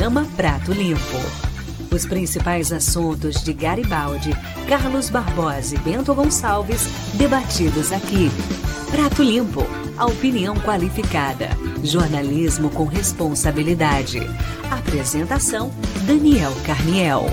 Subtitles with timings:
[0.00, 1.18] programa Prato Limpo.
[1.94, 4.30] Os principais assuntos de Garibaldi,
[4.66, 6.86] Carlos Barbosa e Bento Gonçalves,
[7.18, 8.30] debatidos aqui.
[8.90, 9.60] Prato Limpo,
[9.98, 11.50] a opinião qualificada.
[11.84, 14.20] Jornalismo com responsabilidade.
[14.70, 15.70] Apresentação:
[16.06, 17.26] Daniel Carniel.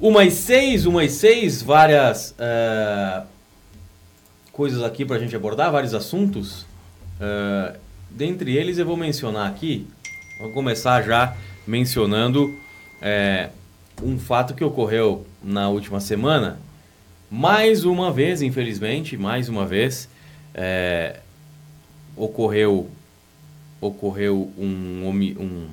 [0.00, 2.32] Umas seis, umas seis, várias.
[2.32, 3.37] Uh
[4.58, 6.62] coisas aqui para a gente abordar, vários assuntos.
[7.20, 7.78] Uh,
[8.10, 9.86] dentre eles eu vou mencionar aqui,
[10.40, 12.58] vou começar já mencionando
[13.00, 13.50] é,
[14.02, 16.58] um fato que ocorreu na última semana.
[17.30, 20.08] Mais uma vez, infelizmente, mais uma vez,
[20.52, 21.20] é,
[22.16, 22.90] ocorreu,
[23.80, 25.08] ocorreu um,
[25.38, 25.68] um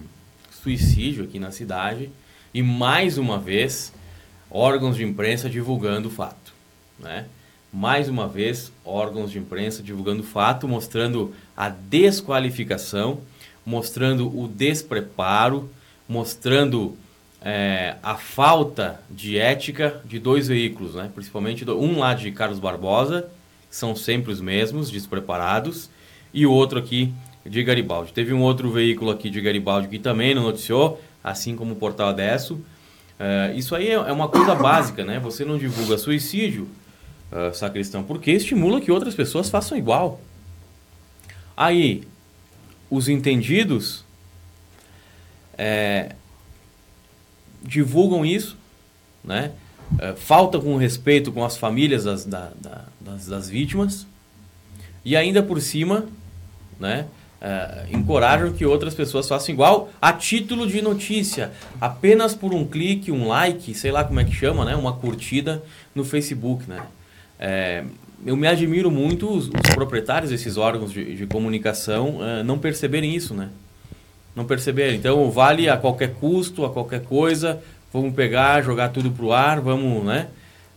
[0.52, 2.12] suicídio aqui na cidade
[2.54, 3.92] e mais uma vez
[4.48, 6.54] órgãos de imprensa divulgando o fato,
[7.00, 7.26] né?
[7.76, 13.20] Mais uma vez, órgãos de imprensa divulgando fato, mostrando a desqualificação,
[13.66, 15.70] mostrando o despreparo,
[16.08, 16.96] mostrando
[17.42, 21.12] é, a falta de ética de dois veículos, né?
[21.14, 23.28] principalmente um lá de Carlos Barbosa,
[23.70, 25.90] que são sempre os mesmos, despreparados,
[26.34, 27.14] e o outro aqui
[27.46, 28.14] de Garibaldi.
[28.14, 32.08] Teve um outro veículo aqui de Garibaldi que também não noticiou, assim como o Portal
[32.08, 32.58] Adesso.
[33.20, 35.20] É, isso aí é, é uma coisa básica, né?
[35.20, 36.70] Você não divulga suicídio,
[37.32, 40.22] uh, sacristão, porque estimula que outras pessoas façam igual.
[41.56, 42.04] Aí,
[42.90, 44.04] os entendidos
[45.58, 46.16] é,
[47.64, 48.58] divulgam isso,
[49.24, 49.52] né?
[50.00, 54.08] É, falta com respeito com as famílias das, da, da, das, das, vítimas
[55.04, 56.06] e ainda por cima,
[56.80, 57.06] né?
[57.40, 63.12] É, encorajam que outras pessoas façam igual a título de notícia, apenas por um clique,
[63.12, 64.76] um like, sei lá como é que chama, né?
[64.76, 65.64] Uma curtida
[65.94, 66.82] no Facebook, né?
[67.40, 67.84] É,
[68.26, 73.14] eu me admiro muito os, os, proprietários desses órgãos de, de comunicação é, não perceberem
[73.16, 73.50] isso, né?
[74.36, 74.96] Não perceberem.
[74.96, 77.62] Então, vale a qualquer custo, a qualquer coisa,
[77.94, 80.28] vamos pegar, jogar tudo pro ar, vamos, né?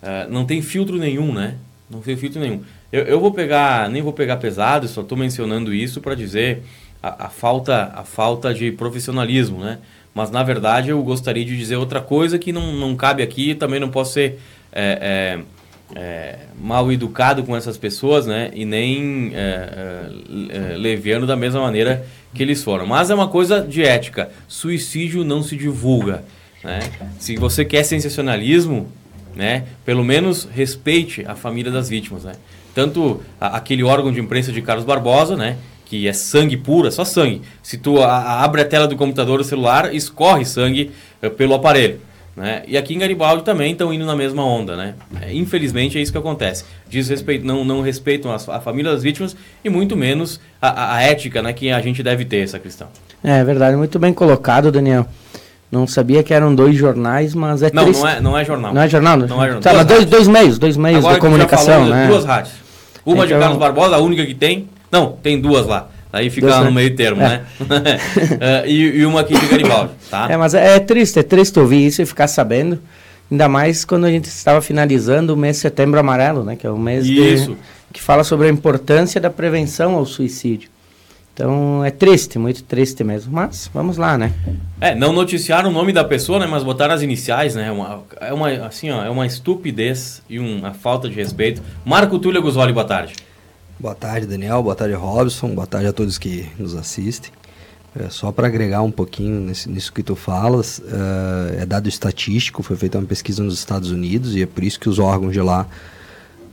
[0.03, 1.57] É, não tem filtro nenhum, né?
[1.91, 2.63] Não tem filtro nenhum.
[2.93, 6.63] Eu, eu vou pegar, nem vou pegar pesado, só estou mencionando isso para dizer
[7.03, 9.79] a, a, falta, a falta de profissionalismo, né?
[10.15, 13.81] Mas, na verdade, eu gostaria de dizer outra coisa que não, não cabe aqui, também
[13.81, 14.39] não posso ser...
[14.73, 15.58] É, é,
[15.94, 18.50] é, mal educado com essas pessoas, né?
[18.55, 22.05] E nem é, é, é, leviano da mesma maneira
[22.35, 22.87] que eles foram.
[22.87, 24.31] Mas é uma coisa de ética.
[24.46, 26.25] Suicídio não se divulga.
[26.62, 26.81] Né?
[27.19, 28.88] Se você quer sensacionalismo,
[29.35, 29.64] né?
[29.85, 32.32] Pelo menos respeite a família das vítimas, né?
[32.75, 35.56] Tanto a, aquele órgão de imprensa de Carlos Barbosa, né?
[35.87, 37.40] Que é sangue puro, é só sangue.
[37.62, 40.90] Se tu a, a, abre a tela do computador ou celular, escorre sangue
[41.23, 42.00] é, pelo aparelho.
[42.38, 42.62] Né?
[42.69, 44.94] E aqui em Garibaldi também estão indo na mesma onda, né?
[45.20, 46.64] É, infelizmente é isso que acontece.
[46.88, 51.02] Diz respeito, não, não respeitam a, a família das vítimas e muito menos a, a,
[51.02, 52.87] ética né, que a gente deve ter, essa questão.
[53.25, 55.05] É verdade, muito bem colocado, Daniel.
[55.70, 58.00] Não sabia que eram dois jornais, mas é Não, triste.
[58.00, 58.73] não é, não é jornal.
[58.73, 59.17] Não é jornal?
[59.17, 59.61] Não, não é jornal.
[59.75, 62.06] Tá, dois, dois meios, dois meios Agora de comunicação, né?
[62.06, 62.55] Duas rádios.
[63.05, 63.37] Uma então...
[63.37, 64.69] de Carlos Barbosa, a única que tem.
[64.93, 65.88] Não, tem duas lá.
[66.13, 67.29] Aí fica lá no meio termo, é.
[67.29, 67.45] né?
[67.61, 70.27] uh, e, e, uma aqui de Garibaldi, tá?
[70.31, 72.81] É, mas é, é triste, é triste ouvir isso e ficar sabendo.
[73.31, 76.57] Ainda mais quando a gente estava finalizando o mês de setembro amarelo, né?
[76.57, 77.55] Que é o mês de,
[77.93, 80.71] que fala sobre a importância da prevenção ao suicídio.
[81.35, 83.33] Então é triste, muito triste mesmo.
[83.33, 84.33] Mas vamos lá, né?
[84.81, 86.47] É, não noticiaram o nome da pessoa, né?
[86.47, 87.71] Mas botaram as iniciais, né?
[87.71, 91.63] Uma, é uma, assim, ó, é uma estupidez e uma falta de respeito.
[91.85, 93.15] Marco Túlio Gusoli, boa tarde.
[93.81, 94.61] Boa tarde, Daniel.
[94.61, 95.55] Boa tarde, Robson.
[95.55, 97.31] Boa tarde a todos que nos assistem.
[97.95, 102.61] É, só para agregar um pouquinho nesse, nisso que tu falas, uh, é dado estatístico,
[102.63, 105.41] foi feita uma pesquisa nos Estados Unidos e é por isso que os órgãos de
[105.41, 105.65] lá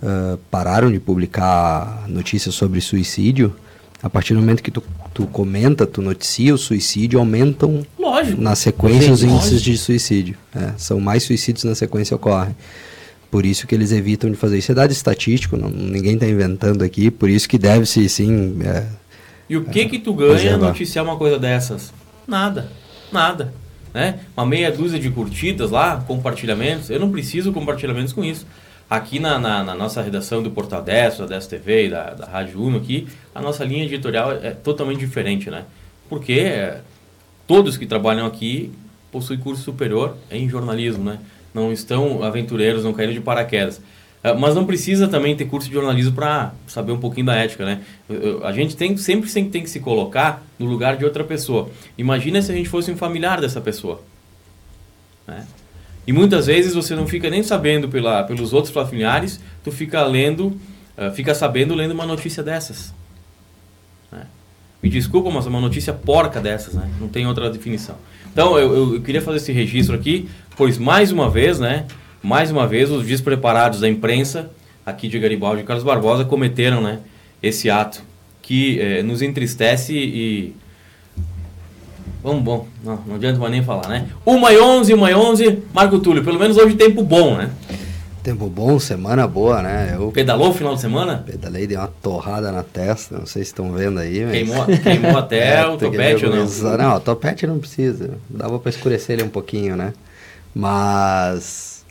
[0.03, 3.55] uh, pararam de publicar notícias sobre suicídio.
[4.03, 8.39] A partir do momento que tu, tu comenta, tu noticia o suicídio, aumentam lógico.
[8.39, 9.71] na sequência os índices lógico.
[9.71, 10.37] de suicídio.
[10.53, 12.55] É, são mais suicídios na sequência ocorrem.
[13.35, 14.71] Por isso que eles evitam de fazer isso.
[14.71, 18.57] É dado estatístico, não, ninguém está inventando aqui, por isso que deve-se, sim...
[18.63, 18.85] É,
[19.49, 21.93] e o que é, que tu ganha noticiar uma coisa dessas?
[22.25, 22.71] Nada,
[23.11, 23.53] nada.
[23.93, 24.21] Né?
[24.37, 26.89] Uma meia dúzia de curtidas lá, compartilhamentos.
[26.89, 28.47] Eu não preciso compartilhamentos com isso.
[28.89, 32.25] Aqui na, na, na nossa redação do Portal 10, da 10 TV e da, da
[32.25, 33.05] Rádio Uno aqui,
[33.35, 35.65] a nossa linha editorial é totalmente diferente, né?
[36.07, 36.79] Porque é,
[37.45, 38.71] todos que trabalham aqui
[39.11, 41.19] possuem curso superior em jornalismo, né?
[41.55, 43.81] Não estão aventureiros, não caíram de paraquedas.
[44.21, 47.65] Ah, mas não precisa também ter curso de jornalismo para saber um pouquinho da ética,
[47.65, 47.81] né?
[48.43, 51.69] A gente tem, sempre tem que se colocar no lugar de outra pessoa.
[51.97, 54.03] Imagina se a gente fosse um familiar dessa pessoa.
[55.25, 55.47] Né?
[56.05, 60.47] E muitas vezes você não fica nem sabendo pela, pelos outros familiares, tu fica lendo,
[60.97, 62.93] uh, fica sabendo lendo uma notícia dessas.
[64.11, 64.25] Né?
[64.83, 66.91] Me desculpa, mas é uma notícia porca dessas, né?
[66.99, 67.95] Não tem outra definição.
[68.35, 70.27] Então, eu, eu, queria fazer esse registro aqui
[70.57, 71.85] pois mais uma vez, né,
[72.21, 74.49] mais uma vez os despreparados da imprensa
[74.85, 76.99] aqui de Garibaldi e Carlos Barbosa cometeram, né,
[77.41, 78.01] esse ato
[78.41, 80.53] que eh, nos entristece e
[82.21, 84.07] Vamos, bom, não, não adianta mais nem falar, né?
[84.25, 87.51] Uma e onze, uma e onze, Marco Túlio, pelo menos hoje tempo bom, né?
[88.25, 89.93] Tempo bom, semana boa, né?
[89.93, 91.23] Eu Pedalou o final de semana?
[91.23, 94.25] Pedalei, dei uma torrada na testa, não sei se estão vendo aí.
[94.25, 94.31] Mas...
[94.31, 96.47] Queimou, queimou até é, o topete ou não?
[96.75, 99.93] Não, o topete não precisa, dava para escurecer ele um pouquinho, né?
[100.55, 101.85] Mas,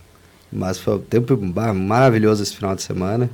[0.51, 1.39] mas foi um tempo
[1.73, 3.31] maravilhoso esse final de semana.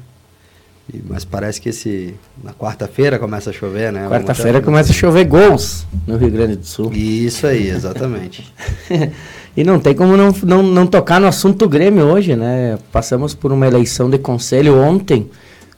[0.93, 2.15] E, mas parece que esse
[2.45, 4.09] na quarta-feira começa a chover, né?
[4.11, 6.93] Quarta-feira começa a chover gols no Rio Grande do Sul.
[6.93, 8.53] Isso aí, exatamente.
[9.57, 12.79] e não tem como não, não, não tocar no assunto Grêmio hoje, né?
[12.93, 15.29] Passamos por uma eleição de conselho ontem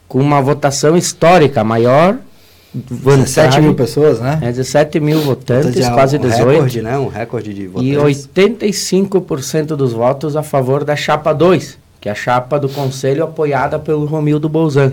[0.07, 2.17] com uma votação histórica, maior
[2.73, 4.39] 17 mil pessoas, né?
[4.41, 6.49] É, 17 mil votantes, é quase um 18.
[6.49, 6.97] Recorde, né?
[6.97, 8.25] Um recorde de votantes.
[8.25, 13.23] E 85% dos votos a favor da chapa 2, que é a chapa do conselho
[13.23, 14.91] apoiada pelo Romildo Bolzan.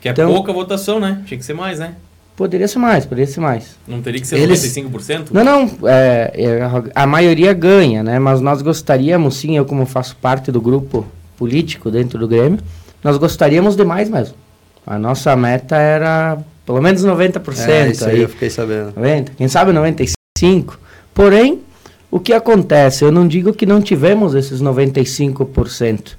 [0.00, 1.22] Que é então, pouca votação, né?
[1.26, 1.94] Tinha que ser mais, né?
[2.40, 3.76] Poderia ser mais, poderia ser mais.
[3.86, 4.64] Não teria que ser Eles...
[4.64, 5.26] 95%?
[5.30, 5.70] Não, não.
[5.86, 6.60] É, é,
[6.94, 8.18] a maioria ganha, né?
[8.18, 11.06] Mas nós gostaríamos, sim, eu como faço parte do grupo
[11.36, 12.58] político dentro do Grêmio,
[13.04, 14.36] nós gostaríamos de mais mesmo.
[14.86, 17.68] A nossa meta era pelo menos 90%.
[17.68, 18.94] É, isso aí, aí eu fiquei sabendo.
[18.96, 20.14] 90, quem sabe 95%.
[21.12, 21.60] Porém,
[22.10, 23.04] o que acontece?
[23.04, 26.12] Eu não digo que não tivemos esses 95%.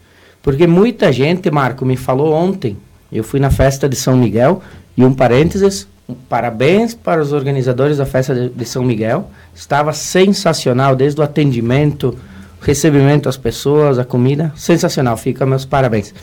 [0.43, 2.77] Porque muita gente, Marco, me falou ontem.
[3.11, 4.61] Eu fui na festa de São Miguel
[4.95, 5.87] e um parênteses,
[6.27, 9.29] parabéns para os organizadores da festa de, de São Miguel.
[9.53, 12.17] Estava sensacional, desde o atendimento,
[12.61, 15.17] o recebimento às pessoas, a comida, sensacional.
[15.17, 16.13] Fica meus parabéns.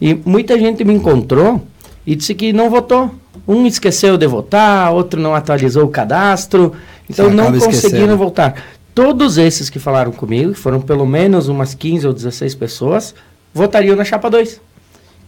[0.00, 1.62] E muita gente me encontrou
[2.06, 3.14] e disse que não votou.
[3.46, 6.72] Um esqueceu de votar, outro não atualizou o cadastro,
[7.08, 8.54] então não conseguiram votar.
[8.94, 13.14] Todos esses que falaram comigo, que foram pelo menos umas 15 ou 16 pessoas,
[13.52, 14.60] votariam na chapa 2.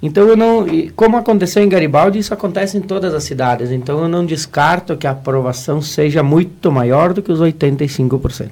[0.02, 0.66] Então eu não,
[0.97, 3.71] como aconteceu em Garibaldi, isso acontece em todas as cidades.
[3.71, 8.50] Então eu não descarto que a aprovação seja muito maior do que os 85%.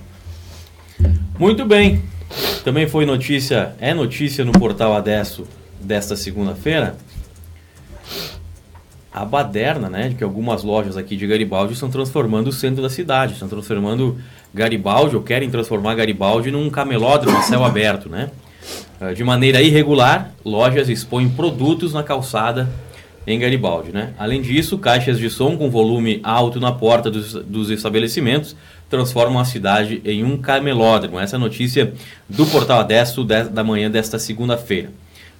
[1.38, 2.02] Muito bem.
[2.62, 5.44] Também foi notícia, é notícia no portal Adesso
[5.80, 6.96] desta segunda-feira
[9.12, 12.88] a baderna, né, de que algumas lojas aqui de Garibaldi estão transformando o centro da
[12.88, 14.18] cidade, estão transformando
[14.54, 18.30] Garibaldi, ou querem transformar Garibaldi num camelódromo a céu aberto, né?
[19.00, 22.68] Ah, de maneira irregular, lojas expõem produtos na calçada
[23.26, 24.12] em Garibaldi, né?
[24.18, 28.54] Além disso, caixas de som com volume alto na porta dos, dos estabelecimentos
[28.90, 31.18] transformam a cidade em um camelódromo.
[31.18, 31.94] Essa é a notícia
[32.28, 34.90] do Portal Adesso da manhã desta segunda-feira.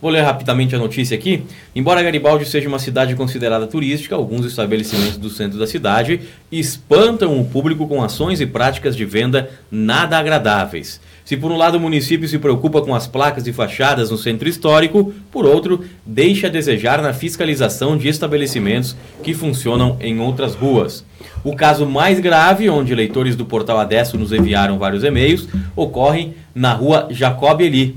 [0.00, 1.42] Vou ler rapidamente a notícia aqui.
[1.76, 7.44] Embora Garibaldi seja uma cidade considerada turística, alguns estabelecimentos do centro da cidade espantam o
[7.44, 11.00] público com ações e práticas de venda nada agradáveis.
[11.22, 14.48] Se por um lado o município se preocupa com as placas e fachadas no centro
[14.48, 21.04] histórico, por outro, deixa a desejar na fiscalização de estabelecimentos que funcionam em outras ruas.
[21.44, 26.72] O caso mais grave, onde leitores do portal Adesso nos enviaram vários e-mails, ocorre na
[26.72, 27.96] rua Jacob Eli,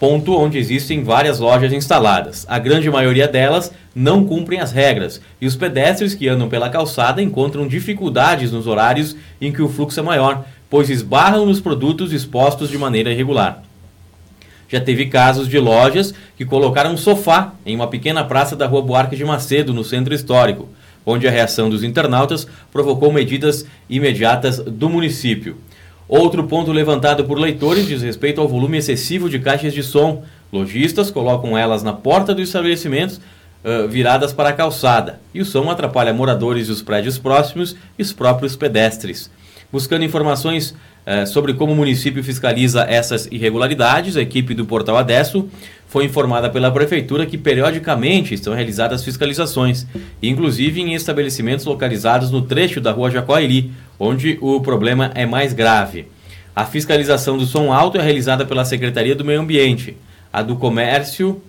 [0.00, 2.46] ponto onde existem várias lojas instaladas.
[2.48, 7.20] A grande maioria delas não cumprem as regras e os pedestres que andam pela calçada
[7.20, 12.70] encontram dificuldades nos horários em que o fluxo é maior, pois esbarram nos produtos expostos
[12.70, 13.62] de maneira irregular.
[14.70, 18.80] Já teve casos de lojas que colocaram um sofá em uma pequena praça da Rua
[18.80, 20.66] Buarque de Macedo, no centro histórico,
[21.04, 25.58] onde a reação dos internautas provocou medidas imediatas do município.
[26.12, 30.24] Outro ponto levantado por leitores diz respeito ao volume excessivo de caixas de som.
[30.52, 35.70] Lojistas colocam elas na porta dos estabelecimentos uh, viradas para a calçada, e o som
[35.70, 39.30] atrapalha moradores dos prédios próximos e os próprios pedestres.
[39.70, 40.74] Buscando informações
[41.06, 45.48] eh, sobre como o município fiscaliza essas irregularidades, a equipe do Portal Adesso
[45.86, 49.86] foi informada pela Prefeitura que periodicamente estão realizadas fiscalizações,
[50.20, 56.06] inclusive em estabelecimentos localizados no trecho da rua Jacoairi, onde o problema é mais grave.
[56.56, 59.94] A fiscalização do som alto é realizada pela Secretaria do Meio Ambiente,
[60.32, 61.40] a do Comércio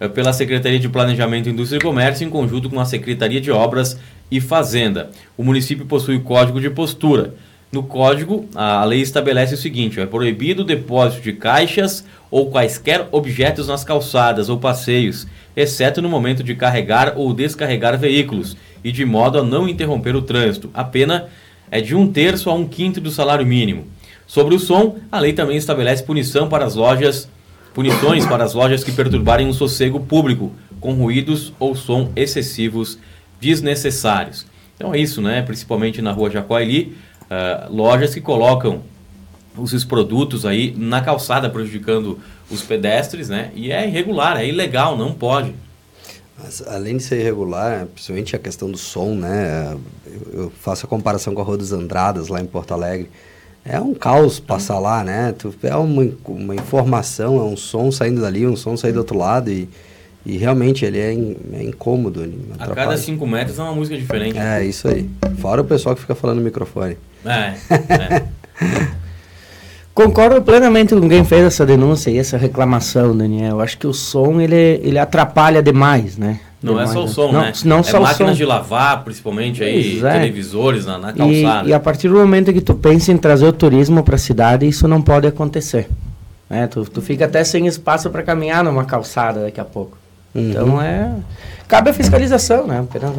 [0.00, 4.00] eh, pela Secretaria de Planejamento, Indústria e Comércio, em conjunto com a Secretaria de Obras
[4.30, 5.10] e Fazenda.
[5.36, 7.34] O município possui o código de postura
[7.70, 13.06] no código, a lei estabelece o seguinte: é proibido o depósito de caixas ou quaisquer
[13.12, 19.04] objetos nas calçadas ou passeios, exceto no momento de carregar ou descarregar veículos, e de
[19.04, 20.70] modo a não interromper o trânsito.
[20.72, 21.28] A pena
[21.70, 23.86] é de um terço a um quinto do salário mínimo.
[24.26, 27.28] Sobre o som, a lei também estabelece punição para as lojas,
[27.72, 32.98] punições para as lojas que perturbarem o sossego público com ruídos ou som excessivos
[33.40, 34.46] desnecessários.
[34.76, 35.42] Então é isso, né?
[35.42, 38.82] Principalmente na rua Jacoaili uh, lojas que colocam
[39.56, 42.18] os seus produtos aí na calçada, prejudicando
[42.50, 43.50] os pedestres, né?
[43.54, 45.52] E é irregular, é ilegal, não pode.
[46.40, 49.76] Mas, além de ser irregular, principalmente a questão do som, né?
[50.32, 53.10] Eu, faço a comparação com a Rua dos Andradas, lá em Porto Alegre.
[53.64, 55.34] É um caos passar lá, né?
[55.36, 59.18] Tu, é uma, uma informação, é um som saindo dali, um som saindo do outro
[59.18, 59.68] lado e,
[60.24, 62.32] e realmente ele é, in, é incômodo.
[62.58, 64.38] A cada cinco metros é uma música diferente.
[64.38, 65.10] É, isso aí.
[65.38, 66.96] Fora o pessoal que fica falando no microfone.
[67.24, 67.54] É,
[67.92, 68.28] é.
[69.98, 73.56] Concordo plenamente com quem fez essa denúncia e essa reclamação, Daniel.
[73.56, 76.38] Eu acho que o som ele, ele atrapalha demais, né?
[76.62, 77.52] Não demais, é só o som, não, né?
[77.64, 78.36] Não é só máquinas o som.
[78.36, 80.12] de lavar, principalmente aí, é.
[80.12, 81.66] televisores na, na calçada.
[81.66, 84.18] E, e, a partir do momento que tu pensa em trazer o turismo para a
[84.18, 85.88] cidade, isso não pode acontecer.
[86.48, 86.68] Né?
[86.68, 89.98] Tu, tu fica até sem espaço para caminhar numa calçada daqui a pouco.
[90.32, 90.50] Uhum.
[90.50, 91.10] Então é.
[91.66, 92.78] Cabe a fiscalização, né?
[92.78, 93.16] Apenas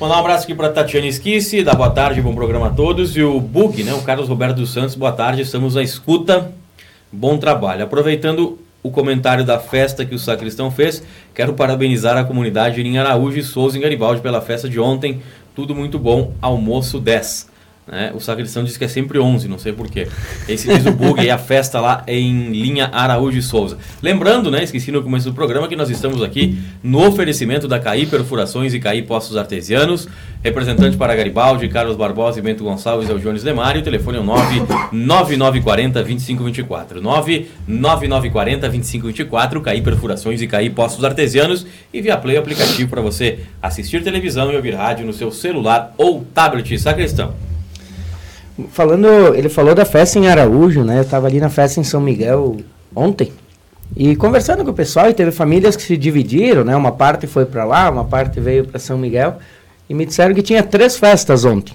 [0.00, 3.16] Mandar um abraço aqui para Tatiana Esquisse, da boa tarde, bom programa a todos.
[3.16, 6.52] E o Bug, né, o Carlos Roberto dos Santos, boa tarde, estamos à escuta.
[7.10, 7.82] Bom trabalho.
[7.82, 11.02] Aproveitando o comentário da festa que o sacristão fez,
[11.34, 15.20] quero parabenizar a comunidade em Araújo e Souza em Garibaldi pela festa de ontem.
[15.52, 17.48] Tudo muito bom, almoço 10.
[17.90, 18.12] Né?
[18.14, 20.06] O sacristão diz que é sempre 11, não sei porquê.
[20.46, 23.78] Esse diz o bug e a festa lá é em linha Araújo e Souza.
[24.02, 28.06] Lembrando, né, esqueci no começo do programa, que nós estamos aqui no oferecimento da CAI
[28.06, 30.06] Perfurações e CAI Postos Artesianos.
[30.44, 33.80] Representante para Garibaldi, Carlos Barbosa e Bento Gonçalves é o Jones Demário.
[33.80, 37.00] O telefone é o 99940 2524.
[37.00, 39.60] 99940 2524.
[39.60, 41.66] CAI Perfurações e CAI Postos Artesianos.
[41.92, 46.24] E via Play aplicativo para você assistir televisão e ouvir rádio no seu celular ou
[46.34, 46.78] tablet.
[46.78, 47.47] Sacristão.
[48.70, 50.98] Falando, ele falou da festa em Araújo, né?
[50.98, 52.56] Eu estava ali na festa em São Miguel
[52.94, 53.32] ontem.
[53.96, 56.76] E conversando com o pessoal, e teve famílias que se dividiram, né?
[56.76, 59.38] Uma parte foi para lá, uma parte veio para São Miguel.
[59.88, 61.74] E me disseram que tinha três festas ontem.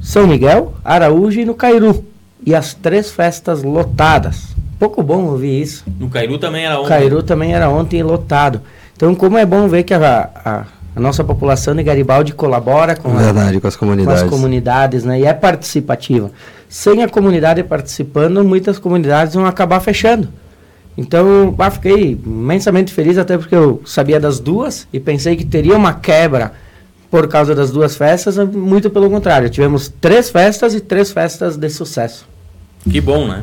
[0.00, 2.04] São Miguel, Araújo e no Cairu.
[2.46, 4.54] E as três festas lotadas.
[4.78, 5.84] Pouco bom ouvir isso.
[5.98, 6.88] No Cairu também era ontem.
[6.88, 8.60] Cairu também era ontem lotado.
[8.94, 13.16] Então, como é bom ver que a, a a nossa população de Garibaldi colabora com,
[13.16, 14.20] Verdade, a, com as comunidades.
[14.20, 15.20] Com as comunidades, né?
[15.20, 16.30] E é participativa.
[16.68, 20.28] Sem a comunidade participando, muitas comunidades vão acabar fechando.
[20.96, 25.76] Então, ah, fiquei imensamente feliz, até porque eu sabia das duas e pensei que teria
[25.76, 26.52] uma quebra
[27.10, 28.38] por causa das duas festas.
[28.38, 32.26] Muito pelo contrário, tivemos três festas e três festas de sucesso.
[32.88, 33.42] Que bom, né?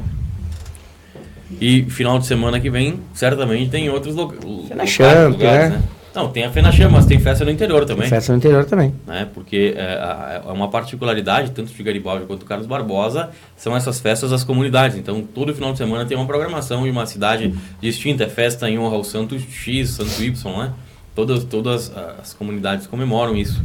[1.59, 4.33] E final de semana que vem, certamente tem outros lo
[4.73, 5.69] Na Champ, né?
[5.69, 5.81] né?
[6.13, 8.01] Não, tem a FENACHAM, mas tem festa no interior também.
[8.01, 8.93] Tem festa no interior também.
[9.07, 9.27] Né?
[9.33, 14.31] Porque é, é, uma particularidade, tanto de Garibaldi quanto do Carlos Barbosa, são essas festas
[14.31, 14.97] das comunidades.
[14.97, 18.25] Então, todo final de semana tem uma programação de uma cidade distinta.
[18.25, 20.73] É festa em honra ao Santo X, Santo Y, né?
[21.15, 21.91] Todas, todas
[22.21, 23.63] as comunidades comemoram isso.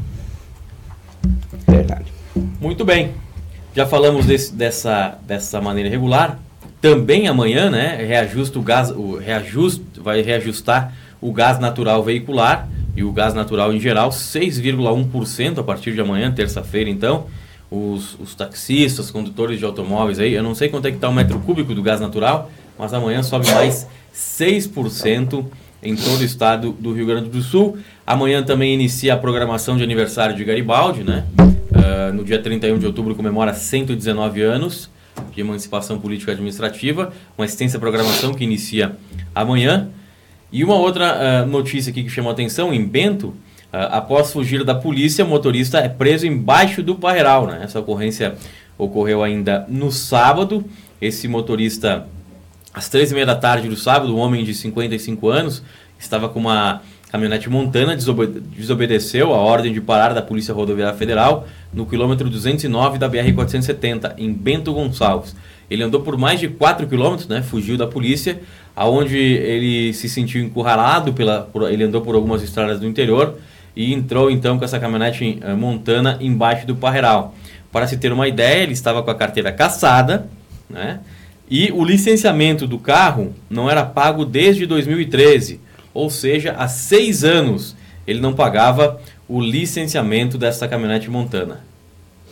[1.67, 2.13] Verdade.
[2.61, 3.13] Muito bem.
[3.75, 6.39] Já falamos desse, dessa, dessa maneira regular.
[6.81, 13.05] Também amanhã, né, reajusta o gás, o reajuste, vai reajustar o gás natural veicular e
[13.05, 17.27] o gás natural em geral, 6,1% a partir de amanhã, terça-feira, então.
[17.71, 21.13] Os, os, taxistas, condutores de automóveis aí, eu não sei quanto é que está o
[21.13, 25.45] metro cúbico do gás natural, mas amanhã sobe mais 6%
[25.83, 27.77] em todo o estado do Rio Grande do Sul.
[28.07, 31.25] Amanhã também inicia a programação de aniversário de Garibaldi, né?
[31.39, 34.89] Uh, no dia 31 de outubro comemora 119 anos
[35.33, 38.97] de emancipação política administrativa, uma extensa programação que inicia
[39.35, 39.89] amanhã.
[40.53, 43.37] E uma outra uh, notícia aqui que chamou a atenção, em Bento, uh,
[43.91, 47.47] após fugir da polícia, motorista é preso embaixo do parreiral.
[47.47, 47.61] Né?
[47.63, 48.37] Essa ocorrência
[48.79, 50.65] ocorreu ainda no sábado.
[51.01, 52.07] Esse motorista,
[52.73, 55.63] às três e meia da tarde do sábado, um homem de 55 anos,
[55.99, 61.47] estava com uma caminhonete montana, desobede desobedeceu a ordem de parar da Polícia Rodoviária Federal
[61.73, 65.35] no quilômetro 209 da BR-470, em Bento Gonçalves.
[65.71, 68.41] Ele andou por mais de 4 quilômetros, né, fugiu da polícia,
[68.77, 73.39] aonde ele se sentiu encurralado, pela, por, ele andou por algumas estradas do interior
[73.75, 77.35] e entrou então com essa caminhonete uh, montana embaixo do parreiral.
[77.73, 80.29] Para se ter uma ideia, ele estava com a carteira caçada,
[80.69, 81.01] né,
[81.49, 85.61] e o licenciamento do carro não era pago desde 2013,
[85.95, 91.61] ou seja, há seis anos ele não pagava o licenciamento dessa caminhonete montana.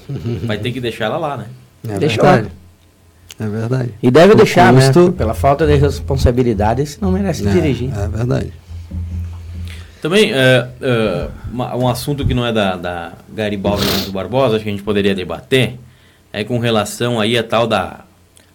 [0.45, 1.47] Vai ter que deixar ela lá, né?
[1.89, 2.51] É Deixa verdade.
[3.39, 3.95] É verdade.
[4.03, 4.87] E deve o deixar, né?
[4.87, 5.07] custo...
[5.07, 5.15] né?
[5.17, 7.91] Pela falta de responsabilidade, se não merece é, dirigir.
[7.97, 8.53] É verdade.
[10.01, 11.29] Também, é, é,
[11.75, 15.15] um assunto que não é da, da Garibaldi do Barbosa, acho que a gente poderia
[15.15, 15.79] debater,
[16.33, 18.01] é com relação aí a tal da,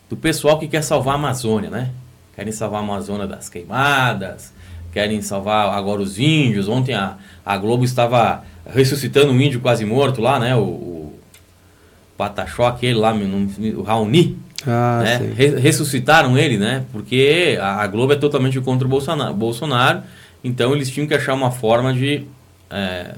[0.09, 1.89] do pessoal que quer salvar a Amazônia, né?
[2.35, 4.53] Querem salvar a Amazônia das queimadas,
[4.93, 6.67] querem salvar agora os índios.
[6.67, 10.55] Ontem a, a Globo estava ressuscitando um índio quase morto lá, né?
[10.55, 11.19] O, o
[12.17, 14.37] Pataxó, aquele lá, o Raoni,
[14.67, 15.33] ah, né?
[15.59, 16.85] ressuscitaram ele, né?
[16.91, 20.03] Porque a, a, Globo é totalmente contra o Bolsonaro, Bolsonaro,
[20.43, 22.25] então eles tinham que achar uma forma de.
[22.69, 23.15] É,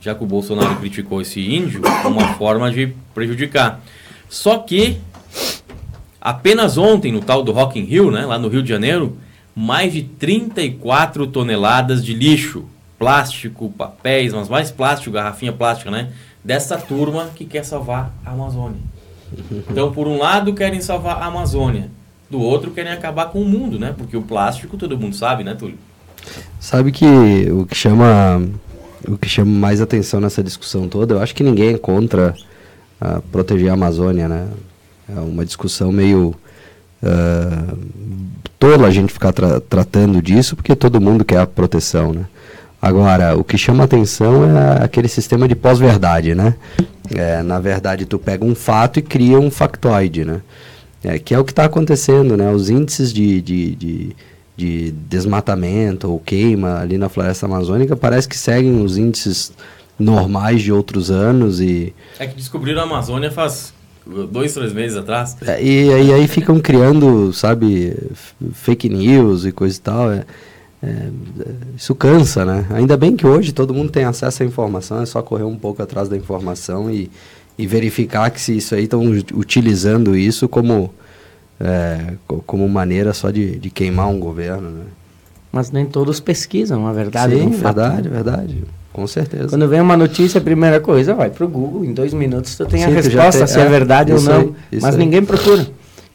[0.00, 3.80] já que o Bolsonaro criticou esse índio, uma forma de prejudicar.
[4.28, 4.98] Só que
[6.20, 9.16] apenas ontem, no tal do Rock in Rio, né, lá no Rio de Janeiro,
[9.54, 12.66] mais de 34 toneladas de lixo,
[12.98, 16.10] plástico, papéis, mas mais plástico, garrafinha plástica, né?
[16.42, 18.80] Dessa turma que quer salvar a Amazônia.
[19.70, 21.90] Então, por um lado, querem salvar a Amazônia.
[22.30, 23.94] Do outro, querem acabar com o mundo, né?
[23.96, 25.78] Porque o plástico, todo mundo sabe, né, Túlio?
[26.58, 27.04] Sabe que
[27.50, 28.42] o que chama
[29.06, 32.34] o que chama mais atenção nessa discussão toda, eu acho que ninguém é contra
[33.00, 34.48] uh, proteger a Amazônia, né?
[35.08, 36.34] É uma discussão meio
[37.02, 37.78] uh,
[38.58, 42.24] tola a gente ficar tra tratando disso, porque todo mundo quer a proteção, né?
[42.84, 46.54] Agora, o que chama atenção é aquele sistema de pós-verdade, né?
[47.14, 50.42] É, na verdade, tu pega um fato e cria um factoide, né?
[51.02, 52.52] É, que é o que está acontecendo, né?
[52.52, 54.16] Os índices de, de, de,
[54.54, 59.50] de, desmatamento ou queima ali na floresta amazônica parece que seguem os índices
[59.98, 61.94] normais de outros anos e...
[62.18, 63.72] É que descobriram a Amazônia faz
[64.30, 65.38] dois, três meses atrás.
[65.40, 67.96] É, e, e, aí ficam criando, sabe,
[68.52, 70.12] fake news e coisa e tal.
[70.12, 70.26] É,
[70.84, 71.08] é,
[71.76, 72.66] isso cansa, né?
[72.70, 75.82] Ainda bem que hoje todo mundo tem acesso à informação, é só correr um pouco
[75.82, 77.10] atrás da informação e,
[77.58, 80.92] e verificar que se isso aí estão utilizando isso como,
[81.58, 82.14] é,
[82.46, 84.84] como maneira só de, de queimar um governo, né?
[85.50, 87.36] Mas nem todos pesquisam, a verdade.
[87.36, 88.14] Sim, verdade, né?
[88.14, 88.64] verdade.
[88.92, 89.48] Com certeza.
[89.48, 92.66] Quando vem uma notícia, a primeira coisa, vai para o Google, em dois minutos tu
[92.66, 94.40] tem Sim, a resposta tem, se é, é verdade ou não.
[94.40, 94.98] Aí, mas aí.
[94.98, 95.66] ninguém procura.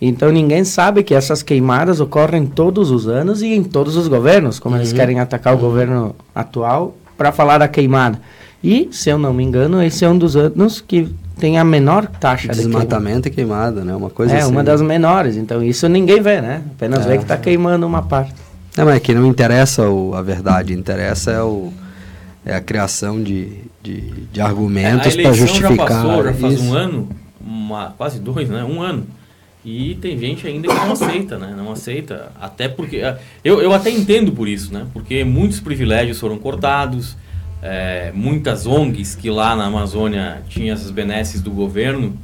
[0.01, 4.59] Então ninguém sabe que essas queimadas ocorrem todos os anos e em todos os governos,
[4.59, 4.81] como uhum.
[4.81, 5.59] eles querem atacar uhum.
[5.59, 8.19] o governo atual para falar da queimada.
[8.63, 12.05] E, se eu não me engano, esse é um dos anos que tem a menor
[12.05, 13.69] taxa Desmatamento de queimada.
[13.71, 13.95] e queimada, né?
[13.95, 14.51] Uma coisa é, assim.
[14.51, 15.35] uma das menores.
[15.35, 16.61] Então isso ninguém vê, né?
[16.75, 17.09] Apenas é.
[17.09, 18.33] vê que está queimando uma parte.
[18.77, 21.73] Não, mas é que não interessa o, a verdade, interessa é, o,
[22.45, 25.77] é a criação de, de, de argumentos para justificar.
[25.77, 26.63] Já passou, já faz isso.
[26.63, 27.09] um ano,
[27.41, 28.63] uma, quase dois, né?
[28.63, 29.05] Um ano
[29.71, 31.53] e tem gente ainda que não aceita, né?
[31.55, 32.31] Não aceita.
[32.41, 32.97] Até porque.
[32.97, 34.87] É, eu, eu até entendo por isso, né?
[34.91, 37.15] Porque muitos privilégios foram cortados,
[37.61, 42.17] é, muitas ONGs que lá na Amazônia tinham essas benesses do governo,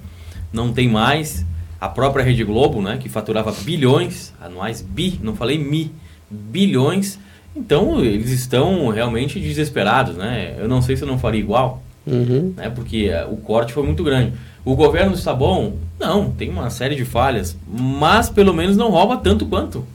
[0.52, 1.46] não tem mais.
[1.80, 2.98] A própria Rede Globo, né?
[2.98, 5.92] Que faturava bilhões anuais, bi, não falei mi,
[6.30, 7.20] bilhões.
[7.56, 10.56] Então, eles estão realmente desesperados, né?
[10.58, 12.54] Eu não sei se eu não faria igual, Uhum.
[12.56, 12.70] né?
[12.70, 14.34] Porque uh, o corte foi muito grande.
[14.64, 15.78] O governo está bom?
[16.00, 19.86] Não, tem uma série de falhas, mas pelo menos não rouba tanto quanto.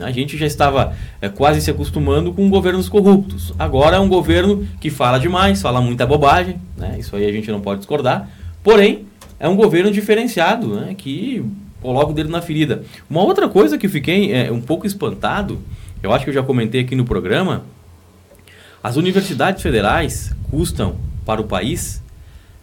[0.00, 3.52] A gente já estava é, quase se acostumando com governos corruptos.
[3.58, 6.96] Agora é um governo que fala demais, fala muita bobagem, né?
[6.98, 8.28] isso aí a gente não pode discordar.
[8.62, 9.06] Porém,
[9.38, 10.94] é um governo diferenciado, né?
[10.96, 11.44] que
[11.80, 12.82] coloca o dedo na ferida.
[13.08, 15.58] Uma outra coisa que fiquei é, um pouco espantado,
[16.02, 17.64] eu acho que eu já comentei aqui no programa,
[18.82, 22.02] as universidades federais custam para o país,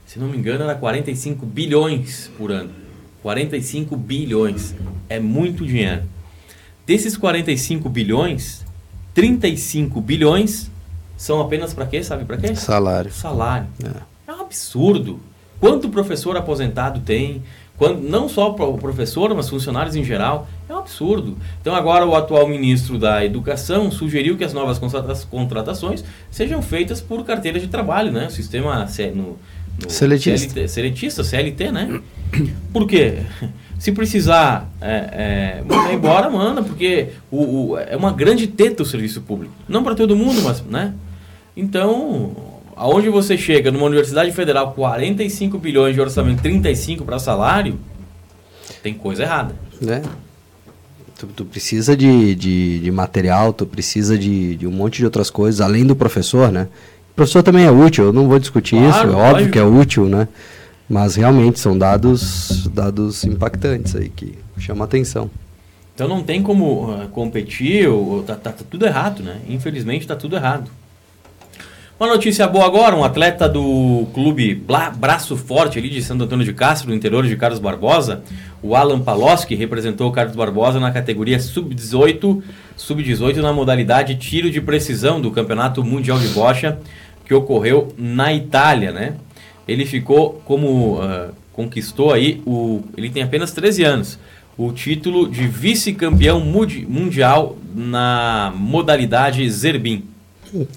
[0.05, 2.71] se não me engano, era 45 bilhões por ano.
[3.21, 4.73] 45 bilhões.
[5.07, 6.03] É muito dinheiro.
[6.85, 8.65] Desses 45 bilhões,
[9.13, 10.71] 35 bilhões
[11.17, 12.03] são apenas para quê?
[12.03, 12.55] Sabe para quê?
[12.55, 13.11] Salário.
[13.11, 13.67] Salário.
[13.83, 14.31] É.
[14.31, 15.19] é um absurdo.
[15.59, 17.43] Quanto professor aposentado tem?
[17.79, 20.49] Quando, não só o professor, mas funcionários em geral.
[20.67, 21.37] É um absurdo.
[21.61, 24.77] Então, agora o atual ministro da Educação sugeriu que as novas
[25.23, 28.27] contratações sejam feitas por carteira de trabalho, né?
[28.27, 29.39] O sistema no,
[29.81, 30.49] no seletista.
[30.49, 32.01] CLT, seletista, CLT, né?
[32.73, 33.19] Por quê?
[33.79, 38.85] Se precisar é, é, mandar embora, manda, porque o, o, é uma grande teta o
[38.85, 39.53] serviço público.
[39.69, 40.93] Não para todo mundo, mas, né?
[41.55, 47.77] Então, aonde você chega numa universidade federal, 45 bilhões de orçamento, 35 para salário,
[48.81, 49.53] tem coisa errada.
[49.85, 50.01] É.
[51.17, 55.29] Tu, tu precisa de, de, de, material, tu precisa de, de um monte de outras
[55.29, 56.69] coisas, além do professor, né?
[57.11, 59.51] O professor também é útil, eu não vou discutir claro, isso, é óbvio lógico.
[59.51, 60.29] que é útil, né?
[60.87, 65.29] Mas realmente são dados, dados impactantes aí que chamam atenção.
[65.93, 69.41] Então não tem como uh, competir, ou, tá, tá, tá, tudo errado, né?
[69.49, 70.71] Infelizmente tá tudo errado.
[71.99, 76.45] Uma notícia boa agora, um atleta do clube Bla, Braço Forte ali de Santo Antônio
[76.45, 78.23] de Castro, no interior de Carlos Barbosa,
[78.63, 82.41] o Alan Paloski representou o Carlos Barbosa na categoria sub-18,
[82.77, 86.79] sub-18 na modalidade tiro de precisão do Campeonato Mundial de Bocha,
[87.25, 89.15] que ocorreu na Itália, né?
[89.67, 94.19] ele ficou como uh, conquistou aí o ele tem apenas 13 anos
[94.57, 100.03] o título de vice-campeão mundial na modalidade Zerbin.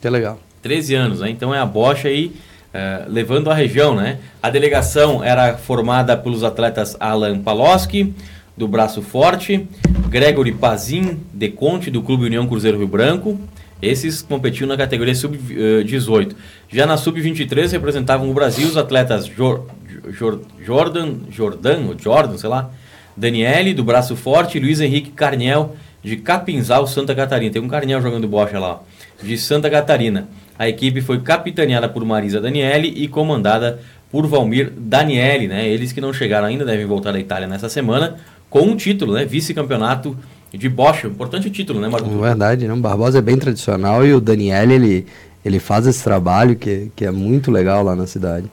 [0.01, 0.39] Que legal.
[0.63, 1.31] 13 anos, né?
[1.31, 2.33] Então é a Bosch aí
[2.73, 4.19] uh, levando a região, né?
[4.43, 8.15] A delegação era formada pelos atletas Alan Paloski,
[8.57, 9.67] do Braço Forte,
[10.09, 13.41] Gregory Pazin, de Conte, do Clube União Cruzeiro Rio Branco,
[13.83, 16.35] esses competiam na categoria sub-18.
[16.69, 19.67] Já na sub-23 representavam o Brasil os atletas Jor,
[20.11, 22.71] Jor, Jordan, Jordan, ou Jordan, sei lá,
[23.17, 27.53] Daniele, do Braço Forte, Luiz Henrique Carniel, de Capinzal, Santa Catarina.
[27.53, 28.81] Tem um Carniel jogando bocha lá,
[29.23, 30.29] de Santa Catarina.
[30.59, 35.67] A equipe foi capitaneada por Marisa Daniele e comandada por Valmir Daniele, né?
[35.67, 38.17] Eles que não chegaram ainda devem voltar da Itália nessa semana
[38.51, 39.25] com um título, né?
[39.25, 40.17] Vice-campeonato
[40.53, 42.09] de Bosch, importante título, né, Marco?
[42.21, 42.79] Verdade, não.
[42.79, 45.07] Barbosa é bem tradicional e o Daniel, ele,
[45.43, 48.51] ele faz esse trabalho que, que é muito legal lá na cidade.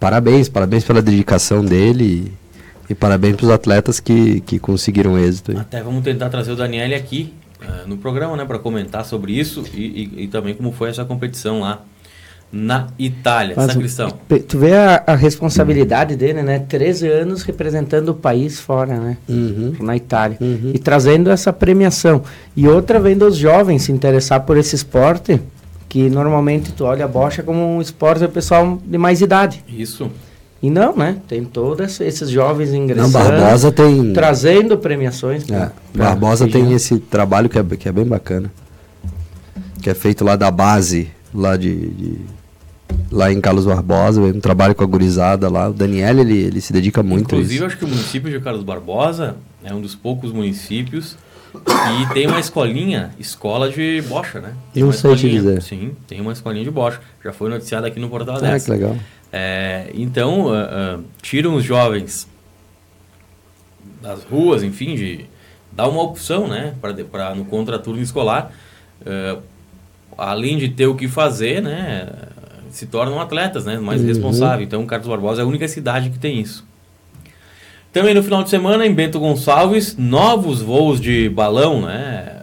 [0.00, 2.32] Parabéns, parabéns pela dedicação dele
[2.88, 5.56] e, e parabéns para os atletas que, que conseguiram êxito.
[5.56, 9.64] Até vamos tentar trazer o Daniel aqui uh, no programa, né, para comentar sobre isso
[9.74, 11.82] e, e, e também como foi essa competição lá
[12.52, 14.12] na Itália, Mas Sacristão.
[14.48, 16.58] Tu vê a, a, responsabilidade dele, né?
[16.58, 19.16] 13 anos representando o país fora, né?
[19.28, 19.76] Uhum.
[19.80, 20.36] Na Itália.
[20.40, 20.72] Uhum.
[20.74, 22.22] E trazendo essa premiação.
[22.56, 25.40] E outra vendo os jovens se interessar por esse esporte,
[25.88, 29.62] que normalmente tu olha a bocha como um esporte do pessoal de mais idade.
[29.68, 30.10] Isso.
[30.62, 31.16] E não, né?
[31.26, 33.12] Tem todos esses jovens ingressando.
[33.12, 34.12] Não, Barbosa tem...
[34.12, 35.48] Trazendo premiações.
[35.48, 38.52] É, Barbosa tem esse trabalho que é, que é bem bacana.
[39.82, 42.18] Que é feito lá da base, lá de, de
[43.10, 45.68] lá em Carlos Barbosa, um trabalho com a gurizada lá.
[45.68, 49.36] O Daniel, ele, ele se dedica muito Inclusive, acho que o município de Carlos Barbosa
[49.64, 51.16] é um dos poucos municípios
[51.52, 54.52] que tem uma escolinha, escola de bocha, né?
[54.72, 55.62] Tem Eu sei te dizer.
[55.62, 57.00] Sim, tem uma escolinha de bocha.
[57.24, 58.64] Já foi noticiado aqui no Portal ah, 10.
[58.64, 58.96] que legal.
[59.32, 62.28] É, então, uh, uh, tiram os jovens
[64.02, 65.26] das ruas, enfim, de
[65.70, 66.74] dar uma opção, né?
[66.80, 68.52] Para no contraturno escolar,
[69.02, 69.40] uh,
[70.18, 72.08] além de ter o que fazer, né?
[72.70, 73.78] se tornam atletas, né?
[73.78, 74.06] Mais uhum.
[74.06, 74.66] responsáveis.
[74.66, 76.64] Então, Carlos Barbosa é a única cidade que tem isso.
[77.92, 82.42] Também no final de semana, em Bento Gonçalves, novos voos de balão, né?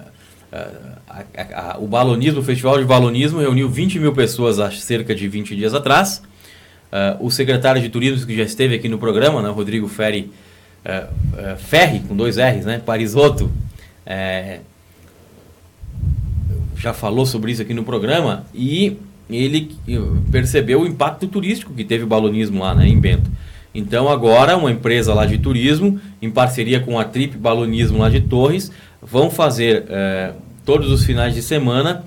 [0.52, 5.16] A, a, a, o balonismo, o Festival de Balonismo reuniu 20 mil pessoas há cerca
[5.16, 6.22] de 20 dias atrás.
[6.92, 10.32] Uh, o secretário de Turismo que já esteve aqui no programa, né, Rodrigo Ferri,
[10.86, 13.52] uh, uh, Ferri, com dois R's, né, Parisotto,
[16.78, 18.98] já falou sobre isso aqui no programa e
[19.30, 19.76] ele
[20.32, 23.30] percebeu o impacto turístico que teve o balonismo lá né, em Bento.
[23.76, 28.22] Então agora uma empresa lá de turismo, em parceria com a Trip Balonismo lá de
[28.22, 28.72] Torres,
[29.02, 30.32] vão fazer é,
[30.66, 32.04] todos os finais de semana,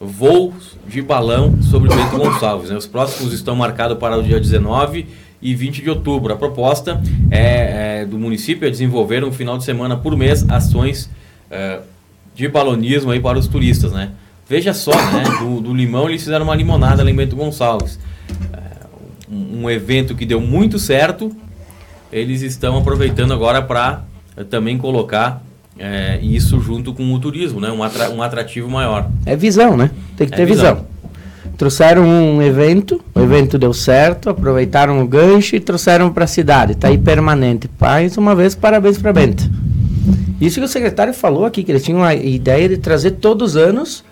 [0.00, 2.70] voos de balão sobre Bento Gonçalves.
[2.70, 2.76] Né?
[2.76, 5.06] Os próximos estão marcados para o dia 19
[5.42, 6.32] e 20 de outubro.
[6.32, 11.10] A proposta é, é do município é desenvolver um final de semana por mês ações
[11.50, 11.80] é,
[12.34, 14.12] de balonismo aí para os turistas, né?
[14.48, 15.24] Veja só, né?
[15.40, 17.98] Do, do, limão eles fizeram uma limonada lá em Bento Gonçalves.
[18.52, 18.86] É,
[19.30, 21.34] um, um, evento que deu muito certo.
[22.10, 24.04] Eles estão aproveitando agora para
[24.36, 25.42] é, também colocar
[25.78, 27.70] é, isso junto com o turismo, né?
[27.70, 29.08] Um, atra um atrativo maior.
[29.24, 29.90] É visão, né?
[30.16, 30.74] Tem que é ter visão.
[30.74, 30.86] visão.
[31.56, 36.72] Trouxeram um evento, o evento deu certo, aproveitaram o gancho e trouxeram para a cidade.
[36.72, 37.68] Está aí permanente.
[37.80, 39.50] Mais uma vez, parabéns para Bento.
[40.40, 43.56] Isso que o secretário falou aqui, que eles tinham a ideia de trazer todos os
[43.56, 44.04] anos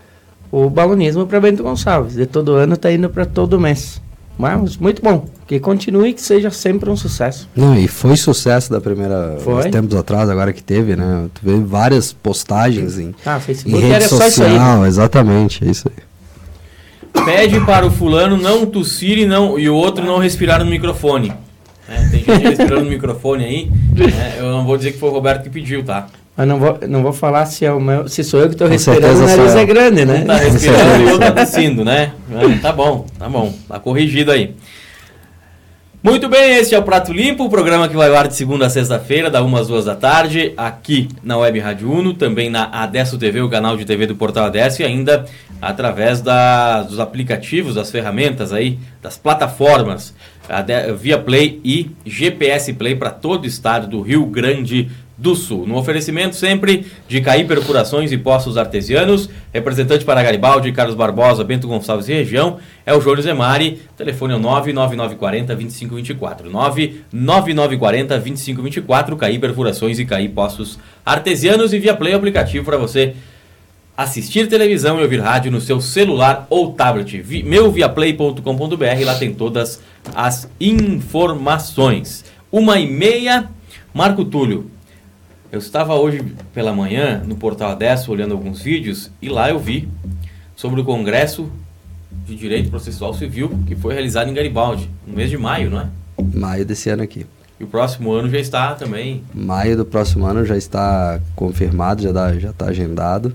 [0.50, 2.14] o balonismo para Bento Gonçalves.
[2.14, 4.00] De todo ano está indo para todo mês.
[4.38, 5.26] Mas muito bom.
[5.46, 7.48] Que continue e que seja sempre um sucesso.
[7.54, 9.70] Não, e foi sucesso da primeira foi?
[9.70, 11.28] tempos atrás, agora que teve, né?
[11.32, 17.24] Tu vê várias postagens em, ah, Facebook em rede social, exatamente, é isso aí.
[17.24, 21.32] Pede para o fulano não tossir e, não, e o outro não respirar no microfone.
[21.88, 23.70] É, tem gente respirando no microfone aí.
[23.96, 26.08] É, eu não vou dizer que foi o Roberto que pediu, tá?
[26.36, 28.68] Mas não vou, não vou falar se, é o meu, se sou eu que estou
[28.68, 30.20] respirando, o nariz é grande, né?
[30.22, 32.12] Um tá respirando e o outro tá tossindo, né?
[32.60, 33.54] Tá bom, tá bom.
[33.66, 34.54] Tá corrigido aí.
[36.02, 38.66] Muito bem, este é o Prato Limpo, o programa que vai ao ar de segunda
[38.66, 42.66] a sexta-feira, da 1 às 2 da tarde, aqui na Web Rádio Uno, também na
[42.66, 45.24] Adesso TV, o canal de TV do Portal Adesso, e ainda
[45.60, 50.14] através da, dos aplicativos, das ferramentas aí, das plataformas
[50.98, 54.90] Via Play e GPS Play para todo o estado do Rio Grande do
[55.34, 55.66] Sul.
[55.66, 61.66] No oferecimento sempre de Caí Perfurações e Poços Artesianos, representante para Garibaldi, Carlos Barbosa, Bento
[61.66, 66.50] Gonçalves e região, é o Júlio Zemari, telefone é 99940 2524.
[66.50, 73.14] 99940 2524, Caí Perfurações e Caí Poços Artesianos e Via Play aplicativo para você
[73.96, 77.24] assistir televisão e ouvir rádio no seu celular ou tablet.
[77.44, 79.80] Meuviaplay.com.br, lá tem todas
[80.14, 82.24] as informações.
[82.52, 83.48] Uma e meia,
[83.94, 84.75] Marco Túlio.
[85.56, 89.88] Eu estava hoje pela manhã no Portal Adesso olhando alguns vídeos e lá eu vi
[90.54, 91.50] sobre o Congresso
[92.26, 95.88] de Direito Processual Civil que foi realizado em Garibaldi, no mês de maio, não é?
[96.34, 97.24] Maio desse ano aqui.
[97.58, 99.24] E o próximo ano já está também?
[99.32, 103.34] Maio do próximo ano já está confirmado, já já está agendado.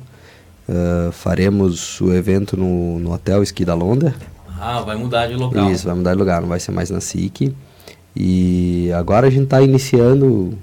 [0.70, 4.14] Uh, faremos o evento no, no Hotel Ski da Londa.
[4.60, 5.72] Ah, vai mudar de local.
[5.72, 7.52] Isso, vai mudar de lugar, não vai ser mais na SIC.
[8.16, 10.56] E agora a gente está iniciando,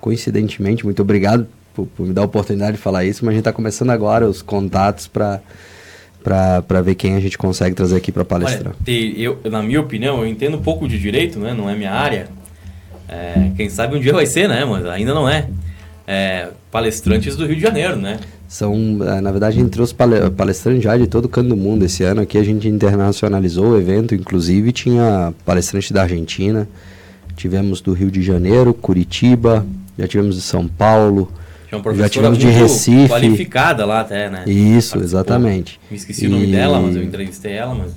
[0.00, 3.40] coincidentemente, muito obrigado por, por, me dar a oportunidade de falar isso, mas a gente
[3.40, 5.40] está começando agora os contatos para
[6.22, 8.74] para ver quem a gente consegue trazer aqui para palestrar.
[8.74, 11.54] Olha, eu, na minha opinião, eu entendo um pouco de direito, né?
[11.54, 12.26] não é minha área.
[13.08, 14.64] É, quem sabe um dia vai ser, né?
[14.64, 15.48] Mas ainda não é.
[16.04, 18.18] é palestrantes do Rio de Janeiro, né?
[18.48, 19.94] São, eh, na verdade, a gente trouxe
[20.36, 21.84] palestrantes já de todo o canto do mundo.
[21.84, 26.68] Esse ano aqui a gente internacionalizou o evento, inclusive tinha palestrante da Argentina,
[27.36, 29.64] tivemos do Rio de Janeiro, Curitiba,
[29.98, 31.30] já tivemos de São Paulo,
[31.94, 33.08] já tivemos de Recife.
[33.08, 34.44] qualificada lá até, né?
[34.46, 35.78] Isso, exatamente.
[35.90, 36.28] Me esqueci e...
[36.28, 37.92] o nome dela, mas eu entrevistei ela, mas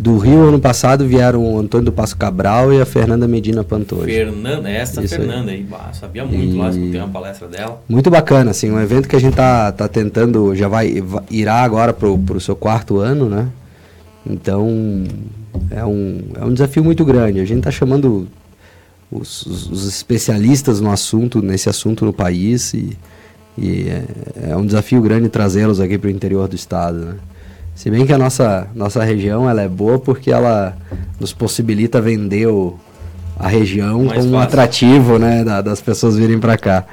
[0.00, 4.06] do Rio, ano passado, vieram o Antônio do Passo Cabral e a Fernanda Medina Pantoja.
[4.06, 6.58] Fernanda, essa Isso Fernanda aí, aí bah, sabia muito e...
[6.58, 7.82] lá, escutei uma palestra dela.
[7.86, 11.92] Muito bacana, assim, um evento que a gente tá, tá tentando, já vai, irá agora
[11.92, 13.48] pro, pro seu quarto ano, né?
[14.26, 15.04] Então,
[15.70, 17.40] é um, é um desafio muito grande.
[17.40, 18.28] A gente tá chamando
[19.10, 22.96] os, os, especialistas no assunto, nesse assunto no país e,
[23.58, 27.14] e é, é um desafio grande trazê-los aqui para o interior do estado, né?
[27.74, 30.76] Se bem que a nossa, nossa região ela é boa porque ela
[31.18, 32.78] nos possibilita vender o,
[33.38, 36.84] a região Mais como um atrativo né, da, das pessoas virem para cá.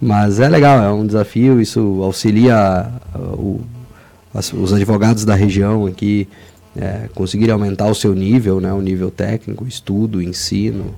[0.00, 3.60] Mas é legal, é um desafio, isso auxilia o,
[4.32, 6.26] as, os advogados da região aqui
[6.80, 10.94] é, conseguirem aumentar o seu nível, né, o nível técnico, estudo, ensino.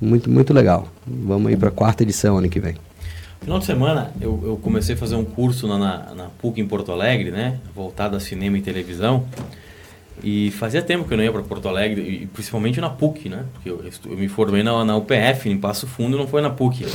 [0.00, 0.88] Muito, muito legal.
[1.04, 2.76] Vamos aí para a quarta edição ano que vem.
[3.40, 6.66] Final de semana eu, eu comecei a fazer um curso na, na, na, PUC em
[6.66, 7.58] Porto Alegre, né?
[7.74, 9.24] Voltado a cinema e televisão.
[10.22, 13.44] E fazia tempo que eu não ia para Porto Alegre, e principalmente na PUC, né?
[13.54, 16.86] Porque eu, eu me formei na, na UPF, em Passo Fundo, não foi na PUC.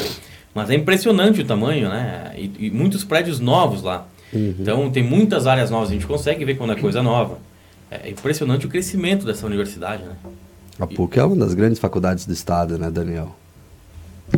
[0.53, 2.33] Mas é impressionante o tamanho, né?
[2.37, 4.07] E, e muitos prédios novos lá.
[4.31, 4.55] Uhum.
[4.59, 7.39] Então tem muitas áreas novas, a gente consegue ver quando é coisa nova.
[7.89, 10.15] É impressionante o crescimento dessa universidade, né?
[10.79, 13.35] A PUC e, é uma das grandes faculdades do estado, né, Daniel?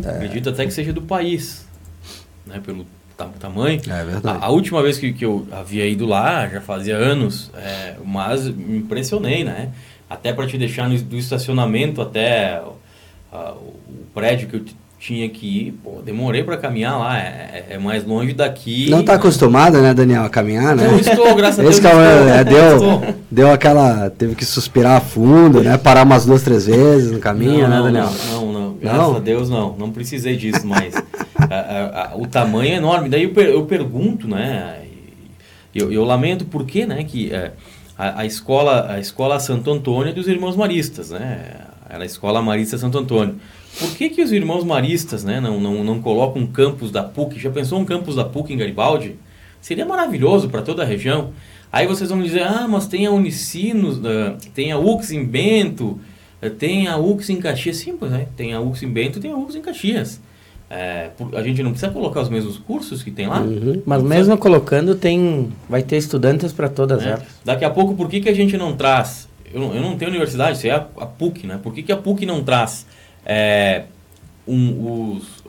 [0.04, 0.10] É...
[0.10, 1.66] Acredito até que seja do país
[2.46, 2.86] né, pelo
[3.40, 3.80] tamanho.
[3.88, 4.38] É verdade.
[4.40, 8.48] A, a, última vez que, que eu havia ido lá, já fazia anos, é, mas
[8.48, 9.72] me impressionei, né?
[10.08, 12.62] Até para te deixar no, do estacionamento até
[13.32, 14.64] a, o prédio que eu
[14.98, 18.90] tinha que ir, pô, demorei para caminhar lá, é, é, mais longe daqui.
[18.90, 19.18] Não está né?
[19.18, 20.88] acostumado, né, Daniel, a caminhar, né?
[20.88, 21.78] Não estou, graças a Deus.
[21.78, 27.12] Esse é, deu, deu aquela, teve que suspirar fundo, né, parar umas duas, três vezes
[27.12, 28.10] no caminho, não, né, Daniel?
[28.32, 29.16] Não, não, não, graças não?
[29.16, 33.08] a Deus não, não precisei disso, mas a, a, a, o tamanho é enorme.
[33.08, 34.78] Daí eu, per, eu pergunto, né,
[35.72, 37.52] eu, eu, lamento por que, né, que é,
[37.96, 42.76] a, escola, a escola Santo Antônio é dos Irmãos Maristas, né, era a escola Marista
[42.76, 43.36] Santo Antônio.
[43.78, 47.38] Por que, que os irmãos maristas né, não, não, não colocam um campus da PUC?
[47.38, 49.16] Já pensou um campus da PUC em Garibaldi?
[49.60, 51.32] Seria maravilhoso para toda a região.
[51.72, 56.00] Aí vocês vão dizer, ah, mas tem a Unicinos, uh, tem a UX em Bento,
[56.42, 57.76] uh, tem a UX em Caxias.
[57.76, 60.20] Sim, pois é, tem a UX em Bento tem a UX em Caxias.
[60.70, 63.40] É, a gente não precisa colocar os mesmos cursos que tem lá.
[63.40, 63.82] Uhum.
[63.86, 67.10] Mas mesmo colocando, tem, vai ter estudantes para todas é.
[67.10, 67.22] elas.
[67.44, 69.28] Daqui a pouco, por que, que a gente não traz?
[69.52, 71.58] Eu, eu não tenho universidade, isso é a, a PUC, né?
[71.62, 72.86] Por que, que a PUC não traz
[73.28, 73.84] é,
[74.46, 75.44] um, os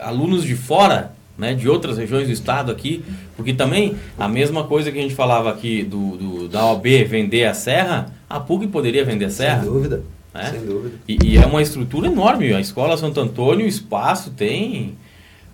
[0.00, 3.04] alunos de fora, né, de outras regiões do estado aqui,
[3.36, 7.44] porque também a mesma coisa que a gente falava aqui do, do da OB vender
[7.44, 9.62] a serra, a PUC poderia vender a serra.
[9.62, 10.02] Sem dúvida.
[10.32, 10.50] Né?
[10.50, 10.94] Sem dúvida.
[11.08, 12.52] E, e, é uma estrutura enorme.
[12.54, 14.96] A escola Santo Antônio, o espaço tem.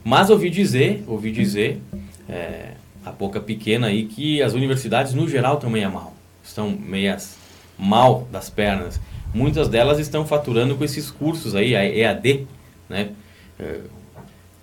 [0.04, 1.80] Mas ouvi dizer, ouvi dizer,
[2.28, 2.72] é,
[3.04, 6.14] a boca pequena aí, que as universidades no geral também é mal.
[6.42, 7.36] Estão meias
[7.78, 9.00] mal das pernas
[9.32, 12.46] muitas delas estão faturando com esses cursos aí, a EAD,
[12.88, 13.10] né?
[13.58, 13.80] É,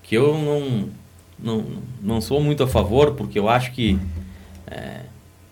[0.04, 0.90] que eu não,
[1.38, 1.66] não,
[2.02, 4.00] não sou muito a favor, porque eu acho que
[4.70, 5.02] é,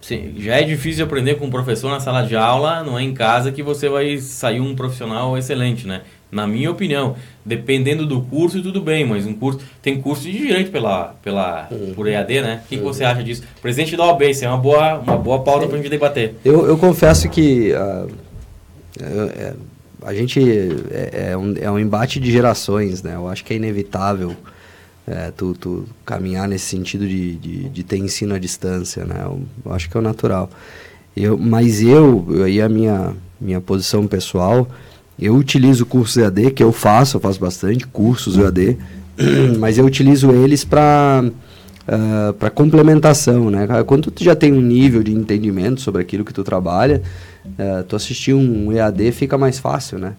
[0.01, 3.13] sim, já é difícil aprender com um professor na sala de aula, não é em
[3.13, 6.01] casa que você vai sair um profissional excelente, né?
[6.31, 10.71] Na minha opinião, dependendo do curso, tudo bem, mas um curso tem curso de direito
[10.71, 11.93] pela, pela uhum.
[11.93, 12.61] por EAD, né?
[12.65, 13.43] O que, que, você acha disso?
[13.61, 16.35] Presidente da OAB, isso é uma boa, uma boa pauta para a gente debater.
[16.43, 18.11] Eu, eu confesso que uh,
[18.99, 19.53] é, é,
[20.01, 20.39] a gente
[20.91, 23.15] é, é, um, é um embate de gerações, né?
[23.15, 24.35] Eu acho que é inevitável
[25.07, 29.21] é, tu, tu caminhar nesse sentido de, de, de, ter ensino à distância, né?
[29.23, 30.49] Eu, eu acho que é o natural.
[31.15, 34.67] Eu, mas eu, aí a minha, minha posição pessoal,
[35.17, 38.77] eu utilizo cursos EAD, que eu faço, eu faço bastante cursos EAD,
[39.59, 41.23] mas eu utilizo eles para
[41.87, 43.67] uh, para complementação, né?
[43.85, 47.01] Quando tu já tem um nível de entendimento sobre aquilo que tu trabalha,
[47.45, 50.13] uh, tu assistir um EAD fica mais fácil, né?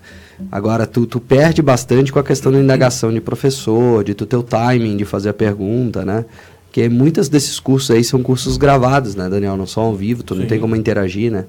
[0.53, 4.37] Agora, tu, tu perde bastante com a questão da indagação de professor, de tu ter
[4.37, 6.25] o timing de fazer a pergunta, né?
[6.67, 9.57] Porque muitos desses cursos aí são cursos gravados, né, Daniel?
[9.57, 10.41] Não são ao vivo, tu Sim.
[10.41, 11.47] não tem como interagir, né?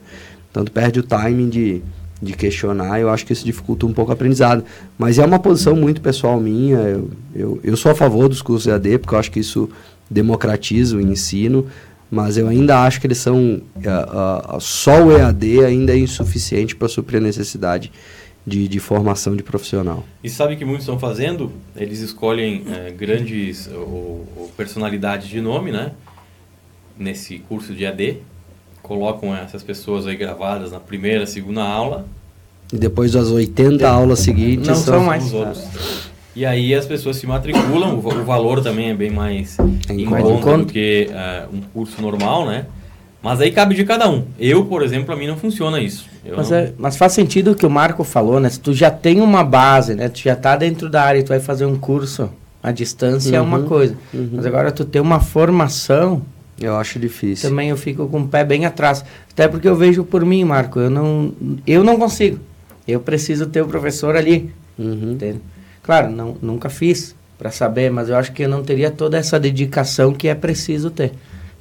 [0.50, 1.82] Então, tu perde o timing de,
[2.22, 4.64] de questionar, eu acho que isso dificulta um pouco o aprendizado.
[4.98, 8.68] Mas é uma posição muito pessoal minha, eu, eu, eu sou a favor dos cursos
[8.68, 9.70] EAD, porque eu acho que isso
[10.10, 11.68] democratiza o ensino,
[12.10, 16.76] mas eu ainda acho que eles são uh, uh, só o EAD ainda é insuficiente
[16.76, 17.92] para suprir a necessidade
[18.46, 20.06] de, de, formação de profissional.
[20.24, 21.52] E sabe o que muitos estão fazendo?
[21.76, 25.92] Eles escolhem é, grandes ou, ou, personalidades de nome, né?
[26.98, 28.20] Nesse curso de EAD,
[28.82, 32.08] colocam essas pessoas aí gravadas na primeira, segunda aula.
[32.72, 35.30] E depois das 80 aulas seguintes não são, são mais.
[36.38, 39.58] E aí as pessoas se matriculam, o, o valor também é bem mais
[39.90, 42.68] em, conta do que uh, um curso normal, né?
[43.24, 44.24] Mas aí cabe de cada um.
[44.38, 46.08] Eu, por exemplo, para mim não funciona isso.
[46.36, 46.58] Mas, não...
[46.58, 48.52] é, mas, faz sentido o que o Marco falou, né?
[48.52, 50.10] Se tu já tem uma base, né?
[50.10, 52.30] Tu já está dentro da área e tu vai fazer um curso
[52.62, 53.66] à distância uhum, é uma uhum.
[53.66, 53.98] coisa.
[54.14, 54.30] Uhum.
[54.34, 56.22] Mas agora tu tem uma formação...
[56.62, 57.50] Eu acho difícil.
[57.50, 59.04] Também eu fico com o pé bem atrás.
[59.32, 60.80] Até porque eu vejo por mim, Marco.
[60.80, 61.34] Eu não,
[61.66, 62.40] eu não consigo.
[62.88, 64.52] Eu preciso ter o professor ali.
[64.78, 65.14] Uhum.
[65.14, 65.42] Entende?
[65.88, 69.40] Claro, não, nunca fiz para saber, mas eu acho que eu não teria toda essa
[69.40, 71.14] dedicação que é preciso ter.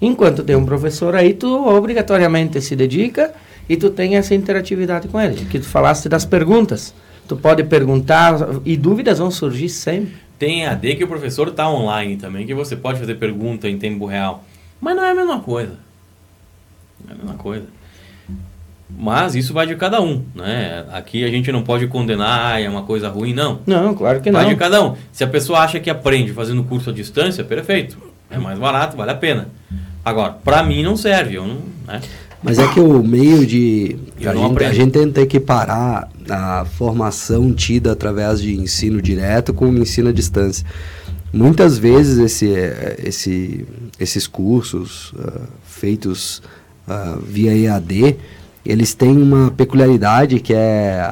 [0.02, 3.32] Enquanto tem um professor aí, tu obrigatoriamente se dedica
[3.68, 5.44] e tu tem essa interatividade com ele.
[5.44, 6.92] Que tu falaste das perguntas.
[7.28, 10.16] Tu pode perguntar e dúvidas vão surgir sempre.
[10.36, 14.06] Tem AD que o professor está online também, que você pode fazer pergunta em tempo
[14.06, 14.44] real.
[14.80, 15.78] Mas não é a mesma coisa.
[17.04, 17.66] Não é a mesma coisa.
[18.88, 20.84] Mas isso vai de cada um, né?
[20.92, 23.60] Aqui a gente não pode condenar, ah, é uma coisa ruim, não.
[23.66, 24.40] Não, claro que não.
[24.40, 24.94] Vai de cada um.
[25.12, 27.98] Se a pessoa acha que aprende fazendo curso à distância, perfeito.
[28.30, 29.48] É mais barato, vale a pena.
[30.04, 32.00] Agora, para mim não serve, eu não, né?
[32.42, 33.96] Mas é que o meio de.
[34.24, 39.78] A gente, a gente tenta equiparar a formação tida através de ensino direto com o
[39.78, 40.64] ensino à distância.
[41.32, 42.46] Muitas vezes esse,
[43.02, 43.66] esse,
[43.98, 46.40] esses cursos uh, feitos
[46.86, 48.16] uh, via EAD
[48.66, 51.08] eles têm uma peculiaridade que é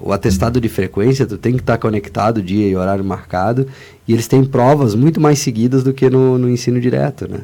[0.00, 3.66] o atestado de frequência, tu tem que estar conectado dia e horário marcado,
[4.06, 7.40] e eles têm provas muito mais seguidas do que no, no ensino direto, né?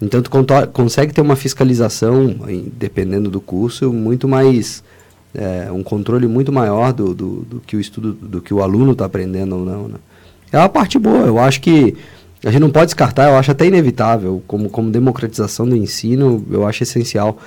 [0.00, 0.30] Então tu
[0.72, 2.34] consegue ter uma fiscalização,
[2.78, 4.82] dependendo do curso, muito mais
[5.34, 8.92] é, um controle muito maior do, do, do, que o estudo, do que o aluno
[8.92, 9.88] está aprendendo ou não.
[9.88, 9.96] Né?
[10.52, 11.26] É uma parte boa.
[11.26, 11.96] Eu acho que
[12.44, 13.28] a gente não pode descartar.
[13.28, 17.38] Eu acho até inevitável, como, como democratização do ensino, eu acho essencial.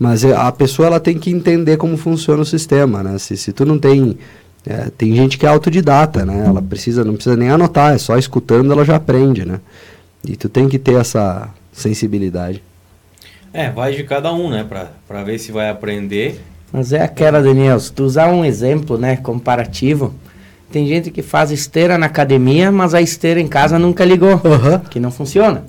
[0.00, 3.18] Mas a pessoa ela tem que entender como funciona o sistema, né?
[3.18, 4.18] Se, se tu não tem
[4.66, 6.44] é, tem gente que é autodidata, né?
[6.46, 9.60] Ela precisa não precisa nem anotar, é só escutando ela já aprende, né?
[10.26, 12.62] E tu tem que ter essa sensibilidade.
[13.52, 14.66] É, vai de cada um, né?
[15.06, 16.40] Para ver se vai aprender
[16.72, 20.14] mas é aquela, Daniel, se tu usar um exemplo, né, comparativo,
[20.70, 24.78] tem gente que faz esteira na academia, mas a esteira em casa nunca ligou, uhum.
[24.88, 25.64] que não funciona.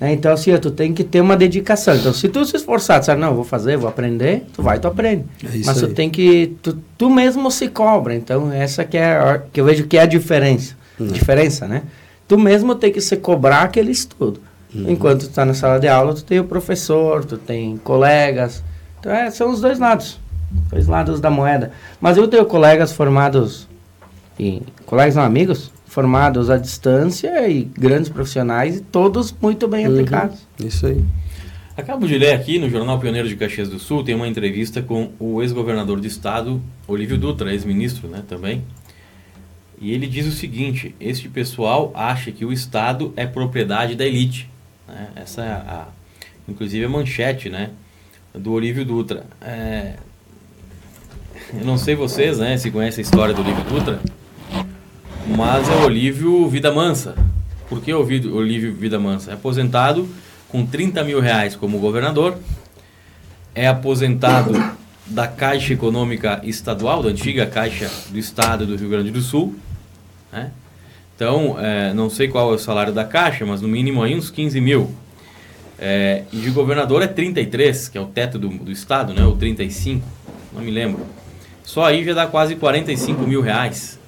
[0.00, 0.12] Né?
[0.12, 1.94] Então, assim, tu tem que ter uma dedicação.
[1.94, 5.24] Então, se tu se esforçar, tu não, vou fazer, vou aprender, tu vai, tu aprende.
[5.44, 5.92] É mas tu aí.
[5.92, 8.14] tem que, tu, tu mesmo se cobra.
[8.14, 10.74] Então, essa que é, que eu vejo que é a diferença.
[10.98, 11.08] Uhum.
[11.08, 11.82] Diferença, né?
[12.26, 14.40] Tu mesmo tem que se cobrar aquele estudo.
[14.74, 14.90] Uhum.
[14.90, 18.62] Enquanto tu está na sala de aula, tu tem o professor, tu tem colegas,
[19.00, 20.20] então, é, são os dois lados.
[20.70, 21.72] Dois lados da moeda.
[22.00, 23.66] Mas eu tenho colegas formados,
[24.38, 29.94] e colegas não amigos, formados à distância e grandes profissionais e todos muito bem uhum.
[29.94, 30.46] aplicados.
[30.64, 31.04] Isso aí.
[31.76, 35.10] Acabo de ler aqui no Jornal Pioneiro de Caxias do Sul, tem uma entrevista com
[35.18, 38.62] o ex-governador de estado, Olívio Dutra, ex-ministro né, também.
[39.80, 44.48] E ele diz o seguinte: este pessoal acha que o Estado é propriedade da elite.
[44.86, 45.08] Né?
[45.16, 45.88] Essa é a,
[46.48, 47.70] inclusive a manchete, né?
[48.32, 49.24] do Olívio Dutra.
[49.40, 49.94] É,
[51.52, 54.00] eu não sei vocês, né, se conhecem a história do Olívio Dutra,
[55.36, 57.14] mas é o Olívio Vida Mansa.
[57.68, 58.00] Por que o
[58.34, 59.30] Olívio Vida Mansa?
[59.30, 60.08] É aposentado
[60.48, 62.36] com 30 mil reais como governador,
[63.54, 64.52] é aposentado
[65.06, 69.54] da Caixa Econômica Estadual, da antiga Caixa do Estado do Rio Grande do Sul.
[70.32, 70.50] Né?
[71.14, 74.30] Então, é, não sei qual é o salário da Caixa, mas no mínimo aí uns
[74.30, 74.90] 15 mil.
[75.78, 79.24] É, e de governador é 33, que é o teto do, do estado, né?
[79.24, 80.06] Ou 35,
[80.52, 81.06] não me lembro.
[81.62, 83.99] Só aí já dá quase 45 mil reais.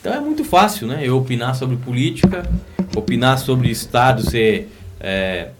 [0.00, 1.00] Então é muito fácil, né?
[1.02, 2.42] Eu opinar sobre política,
[2.96, 5.50] opinar sobre estado ser, é,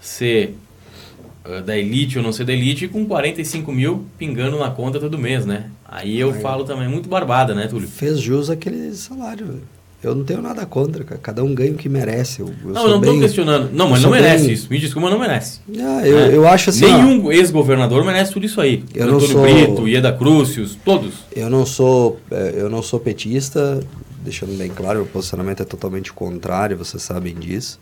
[0.00, 0.56] ser
[1.46, 5.16] uh, da elite ou não ser da elite, com 45 mil pingando na conta todo
[5.16, 5.70] mês, né?
[5.84, 7.86] Aí eu Aí, falo também, muito barbada, né, Túlio?
[7.86, 9.81] Fez jus aquele salário, velho.
[10.02, 11.20] Eu não tenho nada contra, cara.
[11.22, 12.40] Cada um ganha o que merece.
[12.40, 13.70] Eu, eu não, eu não estou questionando.
[13.72, 14.52] Não, mas não merece bem...
[14.52, 14.66] isso.
[14.68, 15.60] Me desculpa, não merece.
[15.78, 16.36] Ah, eu, é.
[16.36, 16.86] eu acho assim.
[16.86, 18.82] Nenhum ex-governador merece tudo isso aí.
[18.92, 19.42] Eu Antônio não sou...
[19.42, 21.14] Brito, Ieda Crucius, todos.
[21.34, 23.78] Eu não sou, é, eu não sou petista,
[24.24, 27.78] deixando bem claro, o posicionamento é totalmente contrário, vocês sabem disso.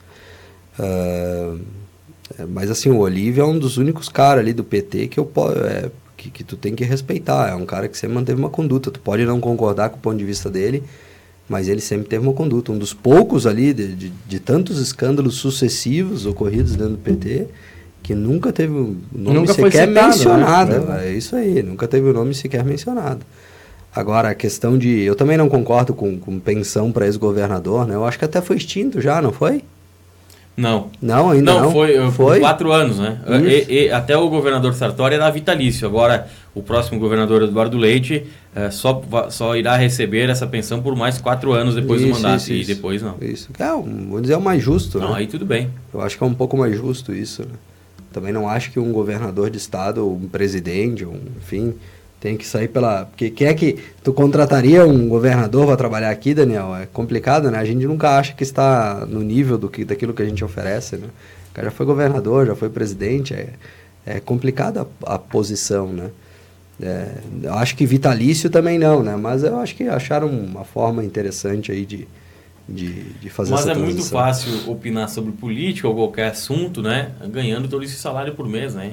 [0.79, 1.59] Uh,
[2.51, 5.31] mas assim, o Olívio é um dos únicos caras ali do PT que eu
[5.65, 7.49] é, que, que tu tem que respeitar.
[7.49, 8.91] É um cara que sempre manteve uma conduta.
[8.91, 10.83] Tu pode não concordar com o ponto de vista dele
[11.51, 12.71] mas ele sempre teve uma conduta.
[12.71, 17.49] Um dos poucos ali, de, de, de tantos escândalos sucessivos ocorridos dentro do PT,
[18.05, 20.07] que nunca teve o nome nunca sequer citado, né?
[20.07, 20.81] mencionado.
[20.87, 21.09] Né?
[21.09, 23.27] É isso aí, nunca teve o nome sequer mencionado.
[23.93, 25.01] Agora, a questão de.
[25.01, 27.97] Eu também não concordo com, com pensão para ex-governador, né?
[27.97, 29.65] Eu acho que até foi extinto já, não foi?
[30.57, 30.91] Não.
[31.01, 31.63] Não, ainda não.
[31.63, 33.19] Não, foi, foi quatro anos, né?
[33.47, 35.87] E, e, até o governador Sartori era vitalício.
[35.87, 41.19] Agora, o próximo governador Eduardo Leite é, só, só irá receber essa pensão por mais
[41.19, 42.41] quatro anos depois isso, do mandato.
[42.41, 42.75] Isso, e isso.
[42.75, 43.15] depois não.
[43.21, 43.49] Isso.
[43.59, 43.71] É,
[44.09, 44.99] vou dizer, é o mais justo.
[44.99, 45.19] Não, né?
[45.19, 45.71] aí tudo bem.
[45.95, 47.43] Eu acho que é um pouco mais justo isso.
[47.43, 47.55] Né?
[48.13, 51.75] Também não acho que um governador de estado, um presidente, um, enfim,
[52.21, 53.07] tem que sair pela.
[53.07, 53.79] Porque quem é que.
[54.05, 56.77] Tu contrataria um governador para trabalhar aqui, Daniel?
[56.77, 57.59] É complicado, né?
[57.59, 60.97] A gente nunca acha que está no nível do que, daquilo que a gente oferece,
[60.97, 61.09] né?
[61.51, 63.49] O cara já foi governador, já foi presidente, é,
[64.05, 66.11] é complicada a, posição, né?
[66.83, 67.09] É,
[67.43, 69.17] eu acho que vitalício também não, né?
[69.17, 72.07] Mas eu acho que acharam uma forma interessante aí de,
[72.69, 77.13] de, de fazer Mas essa é muito fácil opinar sobre política ou qualquer assunto, né?
[77.31, 78.93] Ganhando todo esse salário por mês, né?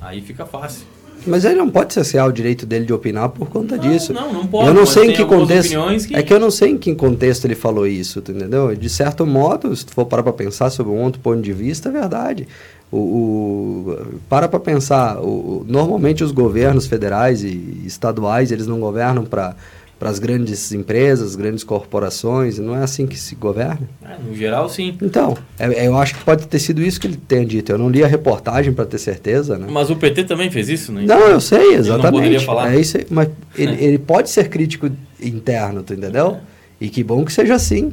[0.00, 0.95] Aí fica fácil.
[1.26, 4.12] Mas ele não pode cessear o direito dele de opinar por conta não, disso.
[4.12, 4.68] Não, não pode.
[4.68, 5.76] Eu não sei em que contexto.
[6.06, 6.16] Que...
[6.16, 8.74] É que eu não sei em que contexto ele falou isso, entendeu?
[8.74, 11.88] De certo modo, se tu for parar para pensar sobre um outro ponto de vista,
[11.88, 12.48] é verdade.
[12.90, 13.96] O, o
[14.28, 19.56] para para pensar, o, normalmente os governos federais e estaduais, eles não governam para
[19.98, 23.88] para as grandes empresas, grandes corporações, não é assim que se governa?
[24.04, 24.96] É, no geral, sim.
[25.00, 27.72] Então, é, eu acho que pode ter sido isso que ele tenha dito.
[27.72, 29.66] Eu não li a reportagem para ter certeza, né?
[29.70, 31.02] Mas o PT também fez isso, né?
[31.06, 31.88] Não, eu sei, exatamente.
[31.88, 32.74] Ele não poderia falar.
[32.74, 34.90] É isso mas ele, ele pode ser crítico
[35.20, 36.36] interno, tu entendeu?
[36.36, 36.40] É.
[36.80, 37.92] E que bom que seja assim.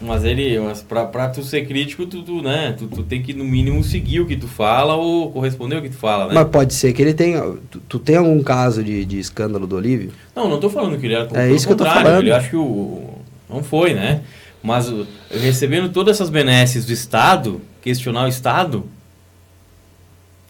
[0.00, 2.74] Mas ele, mas pra, pra tu ser crítico, tu, tu né?
[2.76, 5.88] Tu, tu, tem que, no mínimo, seguir o que tu fala ou corresponder ao que
[5.88, 6.34] tu fala, né?
[6.34, 7.42] Mas pode ser que ele tenha.
[7.70, 10.12] Tu, tu tem algum caso de, de escândalo do Olívio?
[10.34, 11.28] Não, não tô falando que ele era.
[11.34, 12.18] É isso que eu tô falando.
[12.18, 13.14] Ele acho que o.
[13.48, 14.20] Não foi, né?
[14.62, 14.92] Mas
[15.30, 18.84] recebendo todas essas benesses do Estado, questionar o Estado,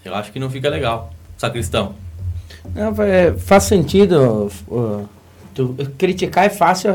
[0.04, 1.12] eu acho que não fica legal.
[1.36, 1.94] Sacristão.
[2.74, 4.50] Não, é, faz sentido.
[4.66, 5.08] Uh,
[5.54, 6.90] tu, criticar é fácil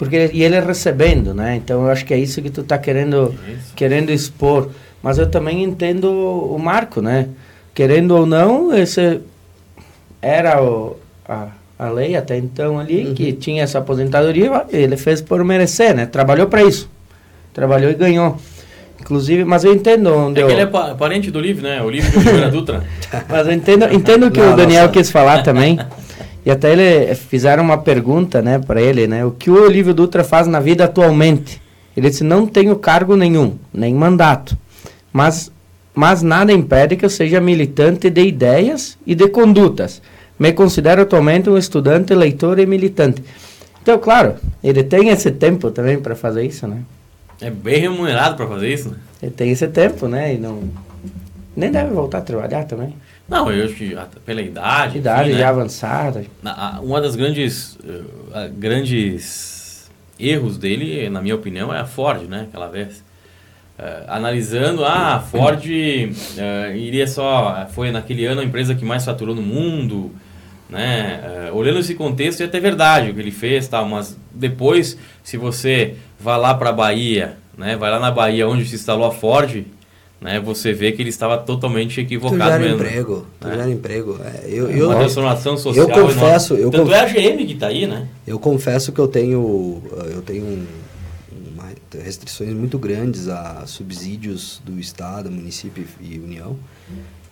[0.00, 1.56] porque e ele recebendo, né?
[1.56, 3.34] Então eu acho que é isso que tu está querendo
[3.76, 4.70] querendo expor.
[5.02, 7.28] Mas eu também entendo o Marco, né?
[7.74, 9.20] Querendo ou não, esse
[10.22, 10.96] era o,
[11.28, 11.48] a,
[11.78, 13.14] a lei até então ali uhum.
[13.14, 16.06] que tinha essa aposentadoria, ele fez por merecer, né?
[16.06, 16.88] Trabalhou para isso.
[17.52, 18.38] Trabalhou e ganhou.
[18.98, 20.50] Inclusive, mas eu entendo onde é eu...
[20.50, 21.82] ele é parente do livro, né?
[21.82, 22.84] O livro do Oliveira Dutra.
[23.28, 24.94] mas eu entendo, entendo o que não, o Daniel nossa.
[24.94, 25.78] quis falar também.
[26.44, 29.24] E até ele fizeram uma pergunta, né, para ele, né?
[29.24, 31.60] O que o Olívio Dutra faz na vida atualmente?
[31.96, 34.56] Ele disse: "Não tenho cargo nenhum, nem mandato,
[35.12, 35.52] mas
[35.92, 40.00] mas nada impede que eu seja militante de ideias e de condutas.
[40.38, 43.22] Me considero atualmente um estudante, leitor e militante."
[43.82, 46.78] Então, claro, ele tem esse tempo também para fazer isso, né?
[47.40, 48.96] É bem remunerado para fazer isso, né?
[49.22, 50.34] Ele tem esse tempo, né?
[50.34, 50.62] E não
[51.56, 52.94] nem deve voltar a trabalhar também.
[53.30, 54.98] Não, eu acho que pela idade.
[54.98, 55.50] Idade enfim, já né?
[55.50, 56.26] avançada.
[56.82, 62.48] Uma das grandes, uh, grandes erros dele, na minha opinião, é a Ford, né?
[62.48, 63.04] Aquela vez.
[63.78, 67.68] Uh, analisando, ah, a Ford uh, iria só.
[67.70, 70.10] Foi naquele ano a empresa que mais faturou no mundo.
[70.68, 71.50] Né?
[71.52, 75.96] olhando esse contexto, é até verdade o que ele fez, tal, mas depois, se você
[76.16, 77.74] vai lá para a Bahia, né?
[77.74, 79.64] vai lá na Bahia onde se instalou a Ford,
[80.20, 82.74] né, você vê que ele estava totalmente equivocado tu gera mesmo.
[82.76, 83.56] emprego, tu né?
[83.56, 84.20] gera emprego.
[84.22, 85.88] É, eu, eu, Uma transformação social.
[85.88, 86.92] Eu confesso, eu Tanto conf...
[86.92, 88.06] é a GM que está aí, né?
[88.26, 90.66] Eu confesso que eu tenho, eu tenho um,
[91.54, 91.68] uma,
[92.04, 96.56] restrições muito grandes a subsídios do Estado, município e União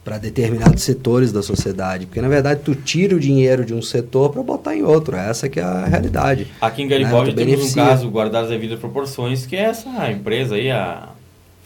[0.08, 4.30] para determinados setores da sociedade, porque na verdade tu tira o dinheiro de um setor
[4.30, 6.46] para botar em outro, essa que é a realidade.
[6.62, 7.44] Aqui em Garibaldi né?
[7.44, 11.10] temos um caso guardado as devidas proporções, que é essa empresa aí, a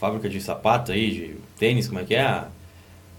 [0.03, 2.47] fábrica de sapatos aí, de tênis, como é que é a,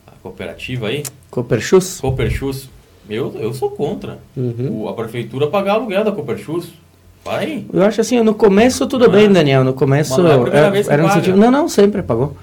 [0.07, 1.03] a cooperativa aí?
[1.30, 1.99] Cooperchus?
[1.99, 2.68] Cooperchus.
[3.09, 4.18] Eu, eu sou contra.
[4.37, 4.82] Uhum.
[4.82, 6.68] O, a prefeitura pagar aluguel da Cooperchus.
[7.24, 7.66] Para aí.
[7.72, 9.64] Eu acho assim, no começo tudo bem, Daniel.
[9.64, 11.39] No começo não é era, era um sentido.
[11.39, 12.37] Não, não, sempre pagou.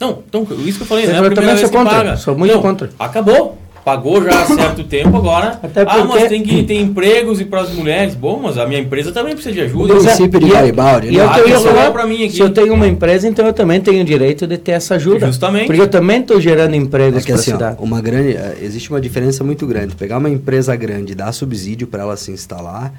[0.00, 1.16] Não, então, isso que eu falei, né?
[1.20, 1.94] Eu também sou contra.
[1.94, 2.16] Paga.
[2.16, 2.90] Sou muito não, contra.
[2.98, 5.58] Acabou pagou já há certo tempo agora.
[5.62, 6.00] Até porque...
[6.00, 8.14] Ah, mas tem que ter empregos e para as mulheres.
[8.14, 9.92] Bom, mas a minha empresa também precisa de ajuda.
[9.92, 11.08] O município de Garibaldi.
[11.08, 11.32] E, é, né?
[11.40, 12.32] eu, eu falar para mim aqui.
[12.32, 15.26] Se eu tenho uma empresa, então eu também tenho o direito de ter essa ajuda.
[15.26, 15.66] Justamente.
[15.66, 17.76] Porque eu também estou gerando empregos é para assim, a cidade.
[17.78, 19.94] Ó, uma grande, é, existe uma diferença muito grande.
[19.94, 22.94] Pegar uma empresa grande e dar subsídio para ela se instalar,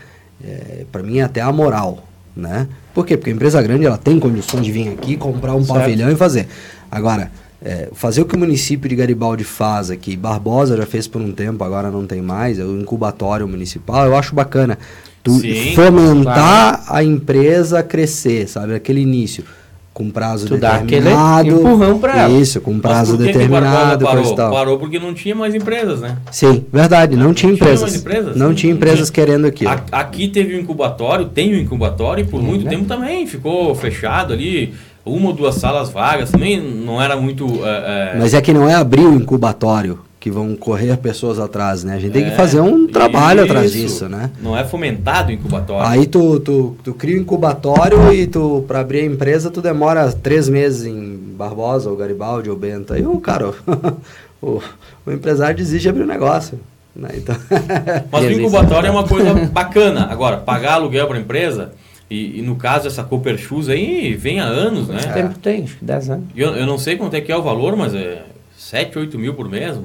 [0.46, 2.04] é, para mim é até amoral.
[2.36, 2.68] Né?
[2.94, 3.16] Por quê?
[3.16, 5.80] Porque a empresa grande ela tem condições de vir aqui, comprar um certo.
[5.80, 6.48] pavilhão e fazer.
[6.92, 7.32] Agora,
[7.66, 11.32] é, fazer o que o município de Garibaldi faz aqui, Barbosa já fez por um
[11.32, 14.78] tempo, agora não tem mais, é o incubatório municipal, eu acho bacana.
[15.24, 17.00] Tu Sim, fomentar claro.
[17.00, 18.76] a empresa crescer, sabe?
[18.76, 19.44] Aquele início.
[19.92, 21.50] Com prazo tu determinado.
[21.50, 22.38] Dá empurrão pra ela.
[22.38, 24.06] Isso, com prazo determinado.
[24.06, 24.36] parou?
[24.36, 26.18] parou porque não tinha mais empresas, né?
[26.30, 27.90] Sim, verdade, não, não tinha empresas.
[27.90, 28.36] Tinha empresas.
[28.36, 29.26] Não, tinha empresas tinha.
[29.26, 29.72] querendo aquilo.
[29.92, 32.72] Aqui teve um incubatório, tem um incubatório e por hum, muito né?
[32.72, 34.74] tempo também ficou fechado ali
[35.06, 37.46] uma ou duas salas vagas, também não era muito.
[37.64, 38.20] É, é...
[38.20, 41.94] Mas é que não é abrir o incubatório que vão correr pessoas atrás, né?
[41.94, 43.52] A gente tem que é, fazer um trabalho isso.
[43.52, 44.32] atrás disso, né?
[44.42, 45.88] Não é fomentado o incubatório.
[45.88, 49.62] Aí tu, tu, tu cria o um incubatório e tu, para abrir a empresa, tu
[49.62, 52.92] demora três meses em Barbosa, ou Garibaldi, ou Bento.
[52.92, 53.54] Aí o cara,
[54.42, 54.60] o,
[55.06, 56.60] o empresário desiste de abrir o negócio.
[56.96, 57.10] Né?
[57.14, 57.36] Então,
[58.12, 60.08] Mas o incubatório é uma coisa bacana.
[60.10, 61.72] Agora, pagar aluguel para empresa
[62.10, 65.00] e, e, no caso, essa Cooper Shoes aí vem há anos, né?
[65.02, 65.66] Quanto tempo tem?
[65.82, 66.26] 10 anos.
[66.36, 68.24] Eu, eu não sei quanto é que é o valor, mas é
[68.56, 69.78] 7, 8 mil por mês,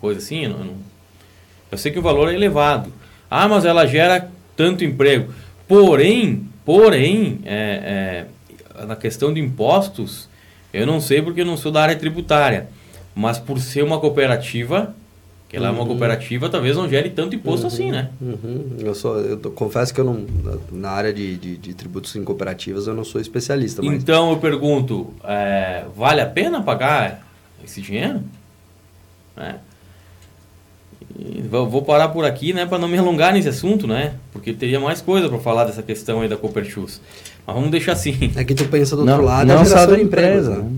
[0.00, 0.44] coisa assim.
[0.44, 0.74] Eu, não,
[1.70, 2.92] eu sei que o valor é elevado.
[3.30, 5.32] Ah, mas ela gera tanto emprego.
[5.68, 8.26] Porém, porém, é,
[8.80, 10.28] é, na questão de impostos,
[10.72, 12.68] eu não sei porque eu não sou da área tributária.
[13.14, 14.94] Mas por ser uma cooperativa,
[15.48, 15.72] que ela uhum.
[15.72, 15.88] é uma uhum.
[15.88, 17.72] cooperativa, talvez não gere tanto imposto uhum.
[17.72, 18.10] assim, né?
[18.20, 18.76] Uhum.
[18.78, 20.26] Eu sou, eu tô, confesso que eu não,
[20.70, 23.80] na área de, de, de, tributos em cooperativas, eu não sou especialista.
[23.82, 24.02] Mas...
[24.02, 27.26] Então eu pergunto, é, vale a pena pagar
[27.64, 28.20] esse dinheiro?
[29.38, 29.54] É.
[31.48, 34.14] Vou, parar por aqui, né, para não me alongar nesse assunto, né?
[34.32, 37.00] Porque teria mais coisa para falar dessa questão aí da Cooperchus.
[37.46, 38.32] Mas vamos deixar assim.
[38.36, 40.70] É que tu pensa do não, outro lado, não é a geração de empresa, né?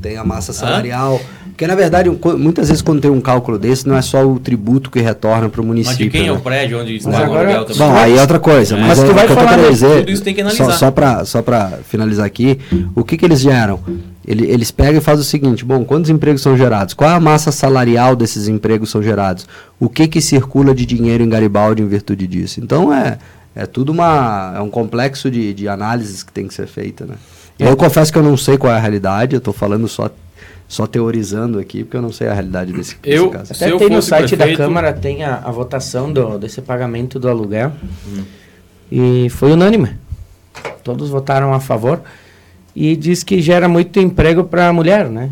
[0.00, 1.16] Tem a massa salarial.
[1.16, 1.42] Hã?
[1.52, 4.90] Porque, na verdade, muitas vezes quando tem um cálculo desse, não é só o tributo
[4.90, 6.06] que retorna para o município.
[6.06, 6.28] Mas de quem né?
[6.28, 7.78] é o prédio onde está o aluguel também?
[7.78, 8.76] Bom, aí é outra coisa.
[8.76, 10.64] Mas, mas é, tu vai falar dizer, tudo isso tem que analisar.
[10.64, 11.44] Só, só para só
[11.84, 12.58] finalizar aqui,
[12.94, 13.78] o que, que eles geram?
[14.26, 16.94] Ele, eles pegam e fazem o seguinte, bom, quantos empregos são gerados?
[16.94, 19.46] Qual é a massa salarial desses empregos são gerados?
[19.78, 22.60] O que, que circula de dinheiro em Garibaldi em virtude disso?
[22.60, 23.18] Então, é,
[23.54, 27.14] é tudo uma, é um complexo de, de análises que tem que ser feita, né?
[27.58, 30.10] Eu confesso que eu não sei qual é a realidade, eu estou falando só
[30.68, 33.52] só teorizando aqui, porque eu não sei a realidade desse, Eu- desse caso.
[33.52, 37.18] Até eu tem no site prefeito- da Câmara, tem a, a votação do, desse pagamento
[37.18, 37.72] do aluguel.
[38.90, 39.90] E foi unânime.
[40.82, 42.00] Todos votaram a favor.
[42.74, 45.28] E diz que gera muito emprego para a mulher, né?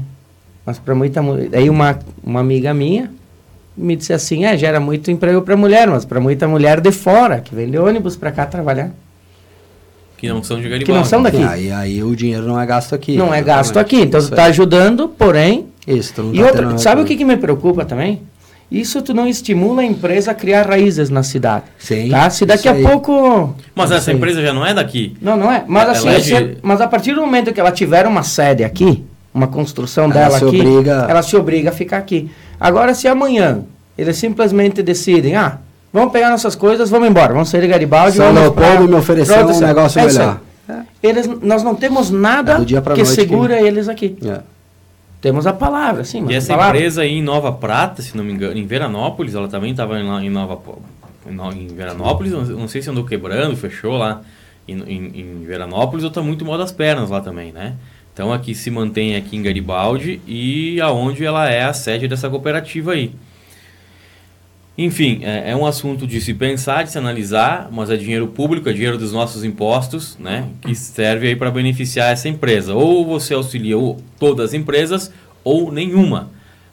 [0.66, 1.48] Mas para muita mulher.
[1.54, 3.10] Aí uma, uma amiga minha
[3.74, 7.40] me disse assim: é, gera muito emprego para mulher, mas para muita mulher de fora,
[7.40, 8.90] que vem de ônibus para cá trabalhar.
[10.20, 10.84] Que não são de Garibaldi.
[10.84, 11.38] Que não são daqui.
[11.38, 13.16] E aí, aí o dinheiro não é gasto aqui.
[13.16, 13.96] não é gasto aqui.
[13.96, 15.66] Então tu Isso está ajudando, porém.
[15.86, 18.20] Isso, tu não E tá outra, sabe o que, que me preocupa também?
[18.70, 21.64] Isso tu não estimula a empresa a criar raízes na cidade.
[21.78, 22.30] Sim, Tá?
[22.30, 22.82] Se daqui a aí.
[22.84, 23.56] pouco.
[23.74, 25.16] Mas essa empresa já não é daqui.
[25.20, 25.64] Não, não é.
[25.66, 28.22] Mas Ela assim, é é- de- mas a partir do momento que ela tiver uma
[28.22, 29.02] sede aqui,
[29.34, 32.30] uma construção Ela dela se aqui, obriga- ela se obriga a ficar aqui.
[32.60, 33.62] Agora, se amanhã
[33.98, 35.58] eles simplesmente decidem, ah,
[35.92, 38.94] vamos pegar nossas coisas, vamos embora, vamos sair de Garibaldi, São vamos Leopoldo pra- me
[38.94, 40.40] ofereceu pra outra um negócio É melhor.
[41.02, 44.16] Eles, nós não temos nada É que noite que- segura eles aqui.
[44.24, 44.40] É.
[45.20, 46.76] Temos a palavra, sim, mas E essa palavra.
[46.78, 50.26] empresa aí em Nova Prata, se não me engano, em Veranópolis, ela também estava em,
[50.26, 50.58] em Nova
[51.54, 54.22] em Veranópolis, não não sei se andou quebrando, fechou lá
[54.66, 57.74] em, em, em Veranópolis, ou está muito mal das pernas lá também, né?
[58.14, 62.92] Então aqui se mantém aqui em Garibaldi e aonde ela é a sede dessa cooperativa
[62.92, 63.12] aí.
[64.82, 68.66] Enfim, é, é um assunto de se pensar, de se analisar, mas é dinheiro público,
[68.66, 70.48] é dinheiro dos nossos impostos, né?
[70.62, 72.72] Que serve aí para beneficiar essa empresa.
[72.72, 75.12] Ou você auxilia ou todas as empresas,
[75.44, 76.30] ou nenhuma.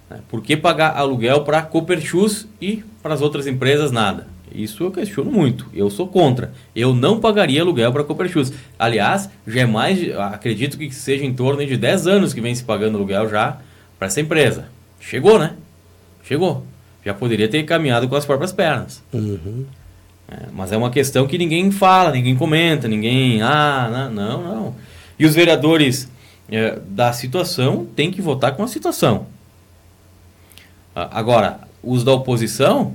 [0.09, 0.19] né?
[0.29, 4.29] Por que pagar aluguel para a Coperchus e para as outras empresas nada?
[4.55, 5.65] Isso eu questiono muito.
[5.73, 6.53] Eu sou contra.
[6.73, 8.53] Eu não pagaria aluguel para a Coperchus.
[8.79, 12.63] Aliás, já é mais, acredito que seja em torno de 10 anos que vem se
[12.63, 13.57] pagando aluguel já
[13.99, 14.69] para essa empresa.
[14.97, 15.55] Chegou, né?
[16.23, 16.63] Chegou.
[17.07, 19.01] Já poderia ter caminhado com as próprias pernas.
[19.13, 19.65] Uhum.
[20.29, 23.41] É, mas é uma questão que ninguém fala, ninguém comenta, ninguém.
[23.41, 24.43] Ah, não, não.
[24.43, 24.75] não.
[25.17, 26.09] E os vereadores
[26.51, 29.27] é, da situação têm que votar com a situação.
[30.93, 32.93] Agora, os da oposição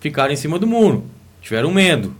[0.00, 1.04] ficaram em cima do muro,
[1.40, 2.16] tiveram medo.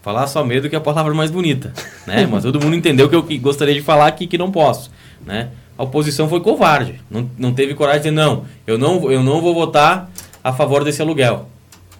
[0.00, 1.70] Falar só medo que é a palavra mais bonita,
[2.06, 2.24] né?
[2.32, 4.90] Mas todo mundo entendeu que eu gostaria de falar aqui que não posso,
[5.26, 5.50] né?
[5.76, 9.40] A oposição foi covarde, não, não teve coragem de dizer não, eu não, eu não
[9.40, 10.10] vou votar
[10.42, 11.48] a favor desse aluguel.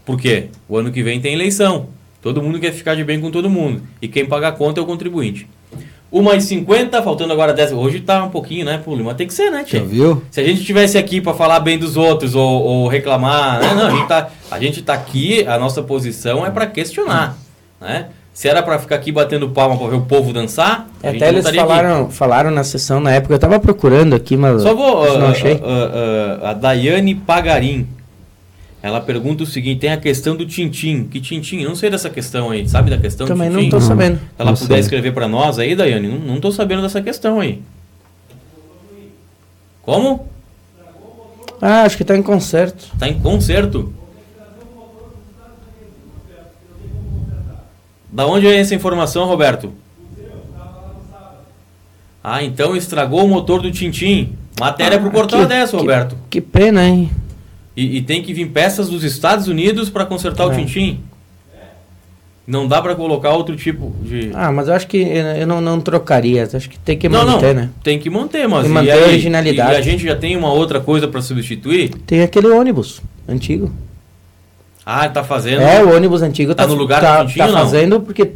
[0.05, 0.49] Por quê?
[0.69, 1.89] O ano que vem tem eleição.
[2.21, 3.83] Todo mundo quer ficar de bem com todo mundo.
[4.01, 5.49] E quem paga a conta é o contribuinte.
[6.11, 7.73] Uma e 50, faltando agora 10.
[7.73, 9.03] Hoje tá um pouquinho, né, Puli?
[9.03, 9.85] Mas tem que ser, né, Já Tia?
[9.85, 10.23] viu?
[10.31, 13.75] Se a gente estivesse aqui para falar bem dos outros ou, ou reclamar, né?
[13.75, 17.37] não, a gente, tá, a gente tá aqui, a nossa posição é para questionar,
[17.81, 18.07] né?
[18.35, 21.47] Se era para ficar aqui batendo palma para ver o povo dançar, Até não eles
[21.47, 21.57] aqui.
[21.57, 25.19] falaram, falaram na sessão na época, eu tava procurando aqui, mas Só vou.
[25.19, 25.61] não ah, achei.
[25.65, 27.87] ah, ah, a Daiane Pagarim.
[28.83, 31.05] Ela pergunta o seguinte: tem a questão do Tintim.
[31.05, 31.61] Que Tintim?
[31.63, 32.69] Eu não sei dessa questão aí.
[32.69, 33.71] Sabe da questão Também do não Tintim?
[33.71, 34.17] tô sabendo.
[34.17, 34.81] Se ela Não puder sei.
[34.81, 37.63] escrever para nós aí, Daiane, não, não tô sabendo dessa questão aí.
[39.83, 40.29] Como?
[41.63, 42.87] Ah, acho que tá em concerto.
[42.99, 43.93] Tá em conserto?
[48.15, 49.73] Da onde é essa informação, Roberto?
[52.23, 54.35] Ah, então estragou o motor do Tintim.
[54.59, 56.17] Matéria pro Ah, portal que- dessa, que- Roberto.
[56.31, 57.11] Que pena, hein?
[57.77, 60.55] E, e tem que vir peças dos Estados Unidos para consertar o É.
[60.57, 61.01] Tintim.
[62.47, 64.31] Não dá para colocar outro tipo de.
[64.33, 66.45] Ah, mas eu acho que eu eu não, não trocaria.
[66.55, 67.63] Acho que tem que não, manter, não.
[67.63, 67.71] né?
[67.83, 69.03] Tem que manter, mas Tem que e manter aí?
[69.03, 69.73] a originalidade.
[69.73, 71.89] E a gente já tem uma outra coisa para substituir?
[72.07, 73.73] Tem aquele ônibus antigo.
[74.85, 75.63] Ah, tá fazendo.
[75.63, 78.33] É, o ônibus antigo Tá tá, no lugar tá, tá fazendo porque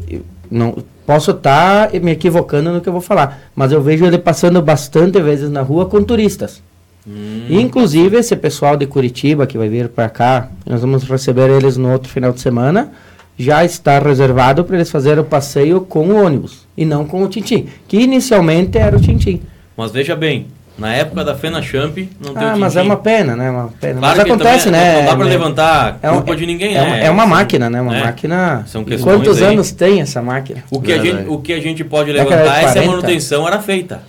[0.50, 0.76] não
[1.06, 5.20] posso estar me equivocando no que eu vou falar, mas eu vejo ele passando bastante
[5.20, 6.62] vezes na rua com turistas.
[7.06, 11.76] Hum, Inclusive esse pessoal de Curitiba que vai vir para cá, nós vamos receber eles
[11.76, 12.90] no outro final de semana.
[13.38, 17.28] Já está reservado para eles fazerem o passeio com o ônibus e não com o
[17.28, 19.40] Tintim, que inicialmente era o Tintim.
[19.76, 20.48] Mas veja bem,
[20.78, 23.50] na época da Fena Champ não tem Ah, mas é uma pena, né?
[23.50, 23.98] Uma pena.
[24.00, 24.98] Claro mas acontece, também né?
[25.00, 25.30] Não dá para né?
[25.30, 26.86] levantar É um- culpa de ninguém, é, né?
[26.86, 27.80] uma- é uma máquina, né?
[27.80, 28.04] Uma é.
[28.04, 28.64] máquina.
[28.66, 29.52] São questões Quantos aí.
[29.54, 30.62] anos tem essa máquina?
[30.70, 32.86] O que, a gente, o que a gente pode levantar é se a 40.
[32.90, 34.00] manutenção manutenção era feita.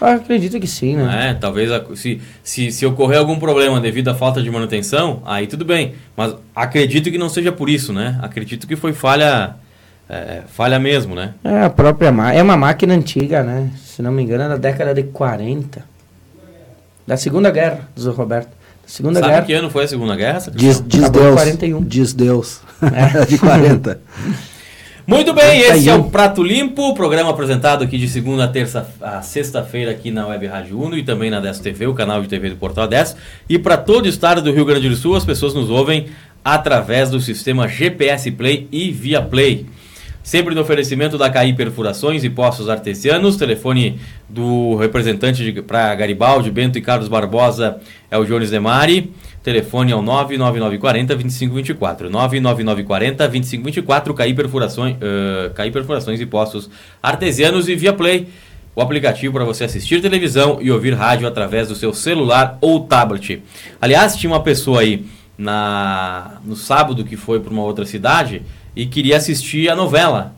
[0.00, 1.30] Eu acredito que sim, né?
[1.30, 5.46] É, talvez a- se, se, se ocorrer algum problema devido à falta de manutenção, aí
[5.46, 5.94] tudo bem.
[6.16, 8.18] Mas acredito que não seja por isso, né?
[8.20, 9.54] Acredito que foi falha,
[10.10, 11.34] é, falha mesmo, né?
[11.44, 12.38] É a própria máquina.
[12.38, 13.70] É uma máquina antiga, né?
[13.84, 15.84] Se não me engano, é da década de 40.
[17.06, 18.48] Da Segunda Guerra, diz o Roberto.
[18.48, 19.46] Da Segunda Sabe Guerra.
[19.46, 20.42] que ano foi a Segunda Guerra?
[20.54, 21.34] Diz, diz Deus.
[21.34, 21.84] 41.
[21.84, 22.60] Diz Deus.
[22.82, 23.24] É.
[23.26, 24.00] de 40.
[25.04, 26.00] Muito bem, esse é 41.
[26.00, 30.46] o Prato Limpo, programa apresentado aqui de segunda a terça a sexta-feira aqui na Web
[30.46, 33.16] Rádio Uno e também na 10 TV, o canal de TV do Portal 10.
[33.48, 36.06] E para todo o estado do Rio Grande do Sul, as pessoas nos ouvem
[36.44, 39.66] através do sistema GPS Play e Via Play.
[40.22, 43.36] Sempre no oferecimento da CAI Perfurações e Poços Artesianos.
[43.36, 43.98] Telefone
[44.28, 49.12] do representante para Garibaldi, Bento e Carlos Barbosa é o Jones Demari.
[49.42, 52.08] Telefone é o 99940 2524.
[52.08, 54.14] 99940 2524.
[54.14, 56.70] CAI Perfurações, uh, CAI Perfurações e Poços
[57.02, 58.28] Artesianos e Via Play.
[58.76, 63.42] O aplicativo para você assistir televisão e ouvir rádio através do seu celular ou tablet.
[63.80, 65.04] Aliás, tinha uma pessoa aí
[65.36, 68.42] na no sábado que foi para uma outra cidade
[68.74, 70.34] e queria assistir a novela.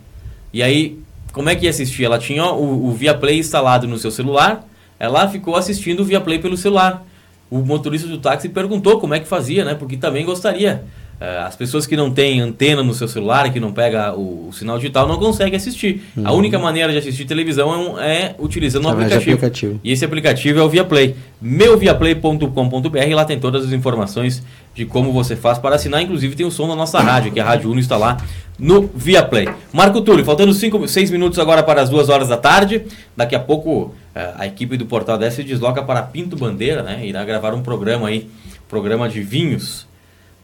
[0.53, 0.99] E aí,
[1.33, 2.05] como é que ia assistir?
[2.05, 4.67] Ela tinha o, o Viaplay instalado no seu celular,
[4.99, 7.05] ela ficou assistindo o Viaplay pelo celular.
[7.51, 9.75] O motorista do táxi perguntou como é que fazia, né?
[9.75, 10.85] Porque também gostaria.
[11.21, 14.53] É, as pessoas que não têm antena no seu celular, que não pega o, o
[14.53, 16.03] sinal digital, não conseguem assistir.
[16.17, 16.27] Uhum.
[16.27, 19.37] A única maneira de assistir televisão é, é utilizando o aplicativo.
[19.37, 19.81] aplicativo.
[19.83, 21.15] E esse aplicativo é o Viaplay.
[21.41, 24.43] Meuviaplay.com.br, lá tem todas as informações
[24.75, 26.03] de como você faz para assinar.
[26.03, 28.17] Inclusive tem o som da nossa rádio, que é a Rádio Uno está lá
[28.59, 29.49] no Viaplay.
[29.73, 32.83] Marco Túlio, faltando 6 minutos agora para as 2 horas da tarde.
[33.17, 37.07] Daqui a pouco é, a equipe do Portal 10 se desloca para Pinto Bandeira, né?
[37.07, 38.29] Irá gravar um programa aí,
[38.69, 39.87] programa de vinhos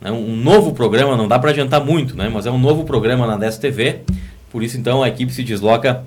[0.01, 3.27] né, um novo programa, não dá para adiantar muito, né, mas é um novo programa
[3.27, 4.01] na 10 TV.
[4.51, 6.03] Por isso, então, a equipe se desloca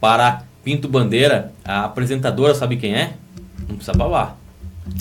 [0.00, 1.52] para Pinto Bandeira.
[1.64, 3.12] A apresentadora, sabe quem é?
[3.68, 4.36] Não precisa falar.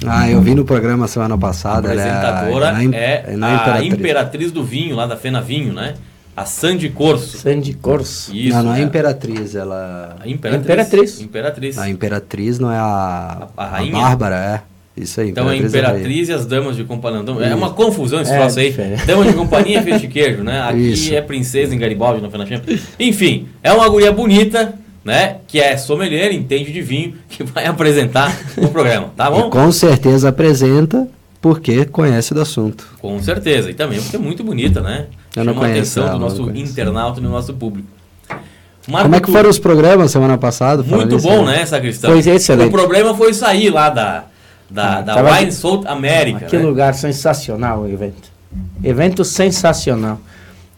[0.05, 1.89] Ah, eu vi no programa semana passada.
[1.89, 5.95] A apresentadora é, é, é a Imperatriz do Vinho, lá da Fena Vinho, né?
[6.35, 7.37] A Sandy Corso.
[7.37, 8.35] Sandy Corso.
[8.35, 10.17] Isso, não, não é, é Imperatriz, ela...
[10.19, 11.21] A Imperatriz.
[11.21, 11.77] Imperatriz.
[11.77, 13.47] A Imperatriz não é a...
[13.55, 13.97] A, a rainha?
[13.97, 14.74] A Bárbara, é.
[14.97, 15.29] Isso aí.
[15.29, 17.19] Então a Imperatriz e as Damas de Companhia.
[17.19, 18.69] Então, é uma confusão esse é, troço aí.
[18.69, 19.05] Diferente.
[19.05, 20.61] Damas de Companhia é de queijo, né?
[20.61, 21.13] Aqui Isso.
[21.13, 22.45] é Princesa em Garibaldi, no Fena
[22.99, 24.73] Enfim, é uma guria bonita,
[25.03, 25.37] né?
[25.47, 29.47] Que é sommelier, entende de vinho, que vai apresentar o programa, tá bom?
[29.47, 31.07] E com certeza apresenta
[31.41, 32.87] porque conhece do assunto.
[32.99, 33.69] Com certeza.
[33.69, 35.07] E também porque é muito bonita, né?
[35.35, 37.87] Eu não Chama conheço, a atenção do nosso internauta e do nosso público.
[38.87, 40.81] Marco Como é que foram os programas semana passada?
[40.83, 42.11] Muito bom, né, Sacristão?
[42.11, 42.67] Foi excelente.
[42.67, 44.25] O problema foi sair lá da
[44.69, 45.53] da, da Wine de...
[45.53, 46.45] South América.
[46.45, 46.63] Que né?
[46.63, 48.29] lugar sensacional o evento.
[48.83, 50.19] Evento sensacional.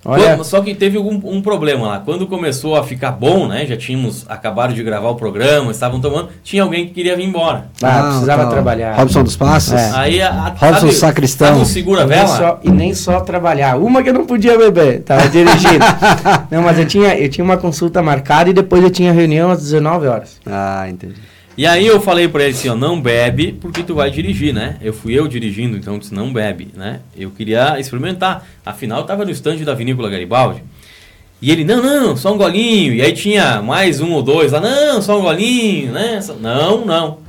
[0.05, 0.35] Olha...
[0.35, 1.99] Quando, só que teve um, um, problema lá.
[1.99, 3.65] Quando começou a ficar bom, né?
[3.65, 6.29] Já tínhamos acabado de gravar o programa, estavam tomando.
[6.43, 7.65] Tinha alguém que queria vir embora.
[7.81, 8.51] Ah, ah precisava tá.
[8.51, 8.95] trabalhar.
[8.95, 9.73] Robson dos Passos?
[9.73, 9.91] É.
[9.95, 11.65] Aí a, a Robson sabe, Sacristão.
[11.65, 12.27] segura vela.
[12.27, 13.75] Só, e nem só trabalhar.
[13.77, 15.83] Uma que eu não podia beber, tava dirigindo.
[16.49, 19.59] não, mas eu tinha, eu tinha uma consulta marcada e depois eu tinha reunião às
[19.59, 20.39] 19 horas.
[20.45, 21.15] Ah, entendi.
[21.57, 24.77] E aí eu falei para ele assim, ó, não bebe porque tu vai dirigir, né?
[24.79, 26.99] Eu fui eu dirigindo, então eu disse, não bebe, né?
[27.17, 28.47] Eu queria experimentar.
[28.63, 30.63] Afinal, eu tava no estande da Vinícola Garibaldi.
[31.41, 32.93] E ele, não, não, só um golinho.
[32.93, 36.19] E aí tinha mais um ou dois lá, não, só um golinho, né?
[36.39, 37.19] Não, não.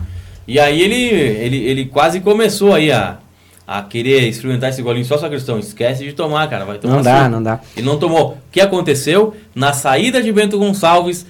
[0.46, 3.18] E aí ele, ele, ele quase começou aí a,
[3.66, 5.58] a querer experimentar esse golinho só sua questão.
[5.58, 7.60] Esquece de tomar, cara, vai tomar Não dá, não dá.
[7.74, 8.32] Ele não tomou.
[8.32, 9.34] O que aconteceu?
[9.54, 11.26] Na saída de Bento Gonçalves,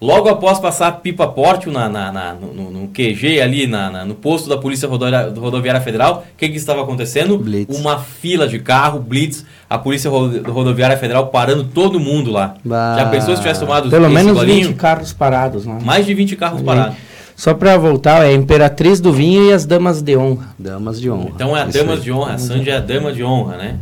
[0.00, 4.48] Logo após passar pipa pórtil na, na, na no, no, QG ali, na, no posto
[4.48, 7.36] da Polícia Rodoviária, Rodoviária Federal, o que, que estava acontecendo?
[7.36, 7.78] Blitz.
[7.78, 12.54] Uma fila de carro, blitz, a Polícia Rodoviária Federal parando todo mundo lá.
[12.64, 12.96] Bah.
[12.98, 14.68] Já pensou se tivesse tomado Pelo menos golinho?
[14.68, 15.66] 20 carros parados.
[15.66, 15.78] Né?
[15.84, 16.96] Mais de 20 carros parados.
[17.36, 20.48] Só para voltar, é Imperatriz do Vinho e as Damas de Honra.
[20.58, 21.30] Damas de Honra.
[21.34, 23.76] Então é a Damas de Honra, a Sandy é a Dama de Honra, né?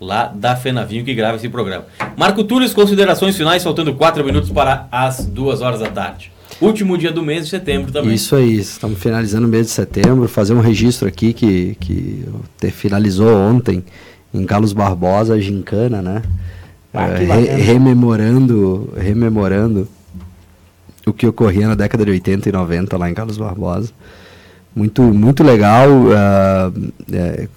[0.00, 1.86] Lá da Fenavinho que grava esse programa.
[2.16, 6.32] Marco Túlio, considerações finais, faltando 4 minutos para as 2 horas da tarde.
[6.60, 8.14] Último dia do mês de setembro também.
[8.14, 10.26] Isso aí, estamos finalizando o mês de setembro.
[10.26, 12.24] Fazer um registro aqui que, que
[12.70, 13.84] finalizou ontem
[14.32, 16.22] em Carlos Barbosa, a Gincana, né?
[16.94, 19.86] Ah, é, re, rememorando, rememorando
[21.06, 23.92] o que ocorria na década de 80 e 90 lá em Carlos Barbosa.
[24.74, 25.88] Muito, muito legal.
[25.88, 27.48] Uh, é,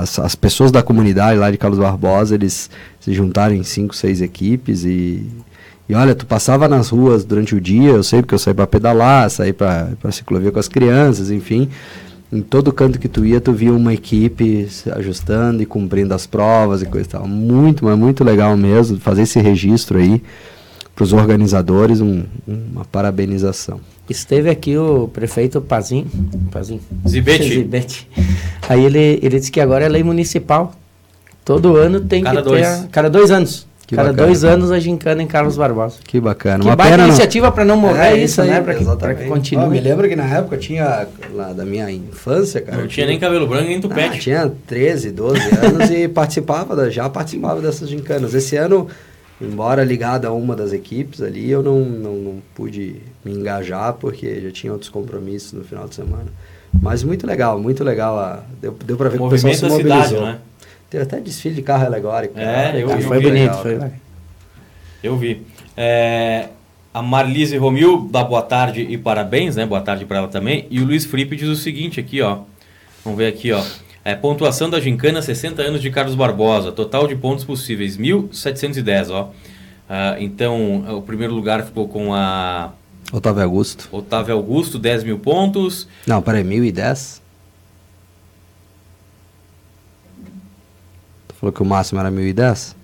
[0.00, 4.20] as, as, pessoas da comunidade lá de Carlos Barbosa, eles se juntaram em cinco, seis
[4.20, 5.26] equipes e,
[5.88, 8.66] e olha, tu passava nas ruas durante o dia, eu sei porque eu saí para
[8.66, 11.68] pedalar, saí para ciclovia com as crianças, enfim,
[12.32, 16.26] em todo canto que tu ia, tu via uma equipe se ajustando e cumprindo as
[16.26, 17.28] provas e coisa e tal.
[17.28, 20.22] Muito, mas muito legal mesmo fazer esse registro aí
[20.94, 23.80] para os organizadores, um, uma parabenização.
[24.08, 26.06] Esteve aqui o prefeito Pazin,
[26.50, 27.48] Pazin Zibete.
[27.48, 28.08] Zibete.
[28.68, 30.74] Aí ele, ele disse que agora é lei municipal.
[31.44, 32.60] Todo ano tem cada que dois.
[32.60, 32.66] ter.
[32.66, 33.66] A, cada dois anos.
[33.86, 34.26] Que cada bacana.
[34.26, 35.96] dois anos a gincana em Carlos Barbosa.
[36.04, 36.60] Que bacana.
[36.60, 38.60] Que Uma pena iniciativa para não morrer é, isso, né?
[38.60, 39.64] Para que, que continue.
[39.64, 42.78] Oh, me lembro que na época tinha, lá da minha infância, cara.
[42.78, 44.16] Não tinha nem cabelo branco nem tupete.
[44.16, 48.32] Ah, tinha 13, 12 anos e participava, já participava dessas gincanas.
[48.32, 48.88] Esse ano
[49.40, 54.40] embora ligado a uma das equipes ali, eu não, não, não, pude me engajar porque
[54.40, 56.26] já tinha outros compromissos no final de semana.
[56.82, 58.18] Mas muito legal, muito legal.
[58.18, 60.04] A, deu, deu para ver que o pessoal se mobilizou.
[60.04, 60.38] Cidade, né?
[60.90, 62.38] Teve até desfile de carro alegórico.
[62.38, 63.90] É, eu, ah, foi bonito, legal, foi.
[65.02, 65.42] Eu vi.
[65.76, 66.48] É,
[66.92, 69.66] a Marlise Romil dá boa tarde e parabéns, né?
[69.66, 70.66] Boa tarde para ela também.
[70.70, 72.38] E o Luiz Fripe diz o seguinte aqui, ó.
[73.04, 73.62] Vamos ver aqui, ó.
[74.04, 76.70] É, pontuação da gincana 60 anos de Carlos Barbosa.
[76.70, 79.24] Total de pontos possíveis, 1.710, ó.
[79.24, 79.32] Uh,
[80.18, 82.72] então, o primeiro lugar ficou com a...
[83.10, 83.88] Otávio Augusto.
[83.90, 85.88] Otávio Augusto, 10 mil pontos.
[86.06, 87.20] Não, peraí, 1.010?
[91.28, 92.74] Tu falou que o máximo era 1.010?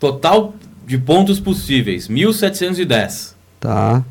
[0.00, 0.54] Total
[0.86, 3.34] de pontos possíveis, 1.710.
[3.60, 4.04] Tá.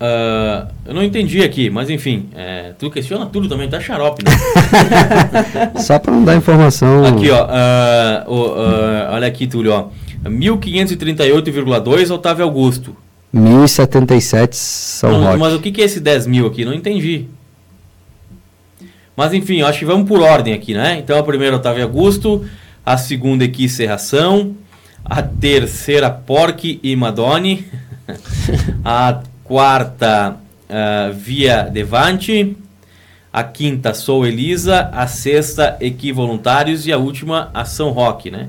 [0.00, 4.30] Uh, eu não entendi aqui, mas enfim, é, tu questiona tudo também, tá xarope, né?
[5.82, 7.04] Só para não dar informação.
[7.04, 9.88] Aqui, ó, uh, uh, olha aqui, Túlio, ó.
[10.24, 12.96] 1538,2 Otávio Augusto.
[13.32, 15.38] 1077 São não, Roque.
[15.38, 16.64] Mas o que, que é esse 10 mil aqui?
[16.64, 17.26] Não entendi.
[19.16, 20.96] Mas enfim, acho que vamos por ordem aqui, né?
[20.98, 22.44] Então a primeira Otávio Augusto,
[22.86, 24.54] a segunda aqui Serração,
[25.04, 27.66] a terceira Porque e Madone,
[28.84, 30.36] a quarta
[30.68, 32.54] uh, Via Devante,
[33.32, 38.48] a quinta Sou Elisa, a sexta Equivoluntários e a última a São Roque, né?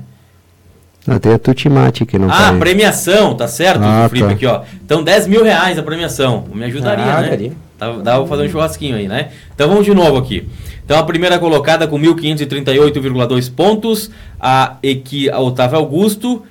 [1.08, 4.34] Ah, tem a Tutimate que não Ah, premiação, tá certo, ah, Felipe, tá.
[4.34, 4.62] aqui, ó.
[4.84, 6.44] Então, 10 mil reais a premiação.
[6.54, 7.28] Me ajudaria, Ah, né?
[7.30, 7.52] daria.
[7.78, 9.30] Dá, dá pra fazer um churrasquinho aí, né?
[9.54, 10.46] Então, vamos de novo aqui.
[10.84, 16.42] Então, a primeira colocada com 1.538,2 pontos, a, Equi, a Otávio Augusto,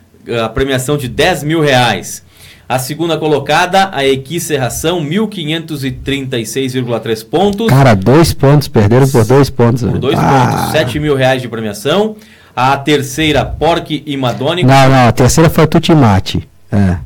[0.44, 2.24] a premiação de 10 mil reais.
[2.70, 7.68] A segunda colocada, a Equi Serração, 1.536,3 pontos.
[7.68, 9.82] Cara, dois pontos, perderam por dois pontos.
[9.82, 10.52] Por dois ah.
[10.52, 12.16] pontos, 7 mil reais de premiação.
[12.56, 14.64] A terceira, Porque e Madone.
[14.64, 16.48] Não, não, a terceira foi Tutimate.
[16.72, 16.98] É.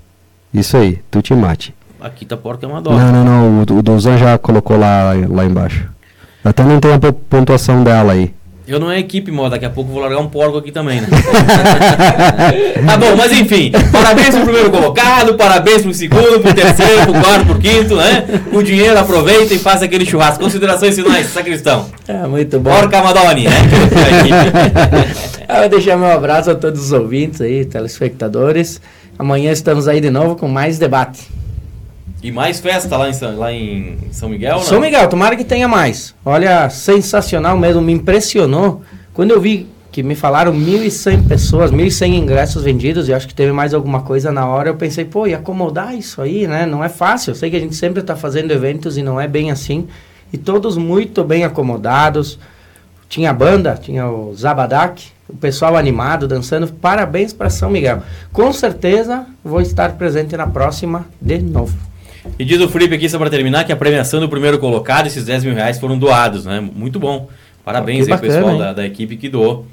[0.54, 1.74] Isso aí, Tutimate.
[2.02, 2.98] Aqui tá Porque e Madone.
[2.98, 5.90] Não, não, não, o, o Dozan já colocou lá, lá embaixo.
[6.44, 8.34] Até não tem a po- pontuação dela aí.
[8.66, 11.02] Eu não é equipe, mó, daqui a pouco eu vou largar um porco aqui também,
[11.02, 11.08] né?
[12.86, 17.46] tá bom, mas enfim, parabéns pro primeiro colocado, parabéns pro segundo, pro terceiro, pro quarto,
[17.46, 18.24] pro quinto, né?
[18.54, 20.42] O dinheiro aproveita e faz aquele churrasco.
[20.42, 21.88] Considerações finais, sacristão.
[22.08, 22.72] É, muito bom.
[22.72, 23.52] Porca Madoni, né?
[25.50, 28.80] Eu vou deixar meu abraço a todos os ouvintes aí, telespectadores.
[29.20, 31.43] Amanhã estamos aí de novo com mais debate.
[32.24, 34.60] E mais festa lá em São, lá em São Miguel?
[34.60, 36.16] São Miguel, tomara que tenha mais.
[36.24, 38.82] Olha, sensacional mesmo, me impressionou.
[39.14, 43.52] Quando eu vi que me falaram 1.100 pessoas, 1.100 ingressos vendidos, e acho que teve
[43.52, 46.66] mais alguma coisa na hora, eu pensei, pô, e acomodar isso aí, né?
[46.66, 47.32] Não é fácil.
[47.32, 49.86] Eu sei que a gente sempre está fazendo eventos e não é bem assim.
[50.32, 52.40] E todos muito bem acomodados.
[53.10, 56.72] Tinha banda, tinha o Zabadak, o pessoal animado, dançando.
[56.72, 58.02] Parabéns para São Miguel.
[58.32, 61.93] Com certeza vou estar presente na próxima de novo.
[62.38, 65.26] E diz o Felipe aqui, só para terminar, que a premiação do primeiro colocado, esses
[65.26, 66.60] 10 mil reais foram doados, né?
[66.60, 67.30] Muito bom.
[67.64, 69.66] Parabéns Que aí, bacana, pessoal da, da equipe que doou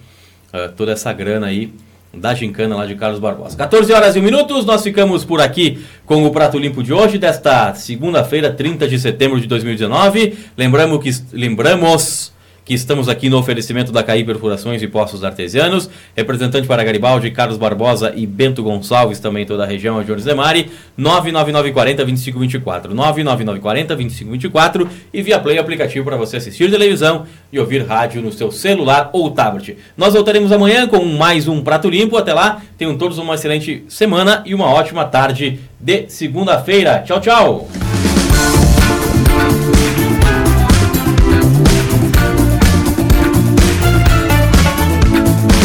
[0.52, 1.72] uh, toda essa grana aí
[2.12, 3.56] da gincana lá de Carlos Barbosa.
[3.56, 7.18] 14 horas e 1 minutos, nós ficamos por aqui com o Prato Limpo de hoje,
[7.18, 10.36] desta segunda-feira, 30 de setembro de 2019.
[10.56, 12.32] Lembramos que, lembramos
[12.70, 17.58] que estamos aqui no oferecimento da CAI Perfurações e Poços Artesianos, representante para Garibaldi, Carlos
[17.58, 25.40] Barbosa e Bento Gonçalves, também toda a região, a Jones Demari, 99940-2524, 99940-2524 e via
[25.40, 29.76] Play aplicativo para você assistir televisão e ouvir rádio no seu celular ou tablet.
[29.96, 34.44] Nós voltaremos amanhã com mais um Prato Limpo, até lá, tenham todos uma excelente semana
[34.46, 37.02] e uma ótima tarde de segunda-feira.
[37.04, 37.68] Tchau, tchau!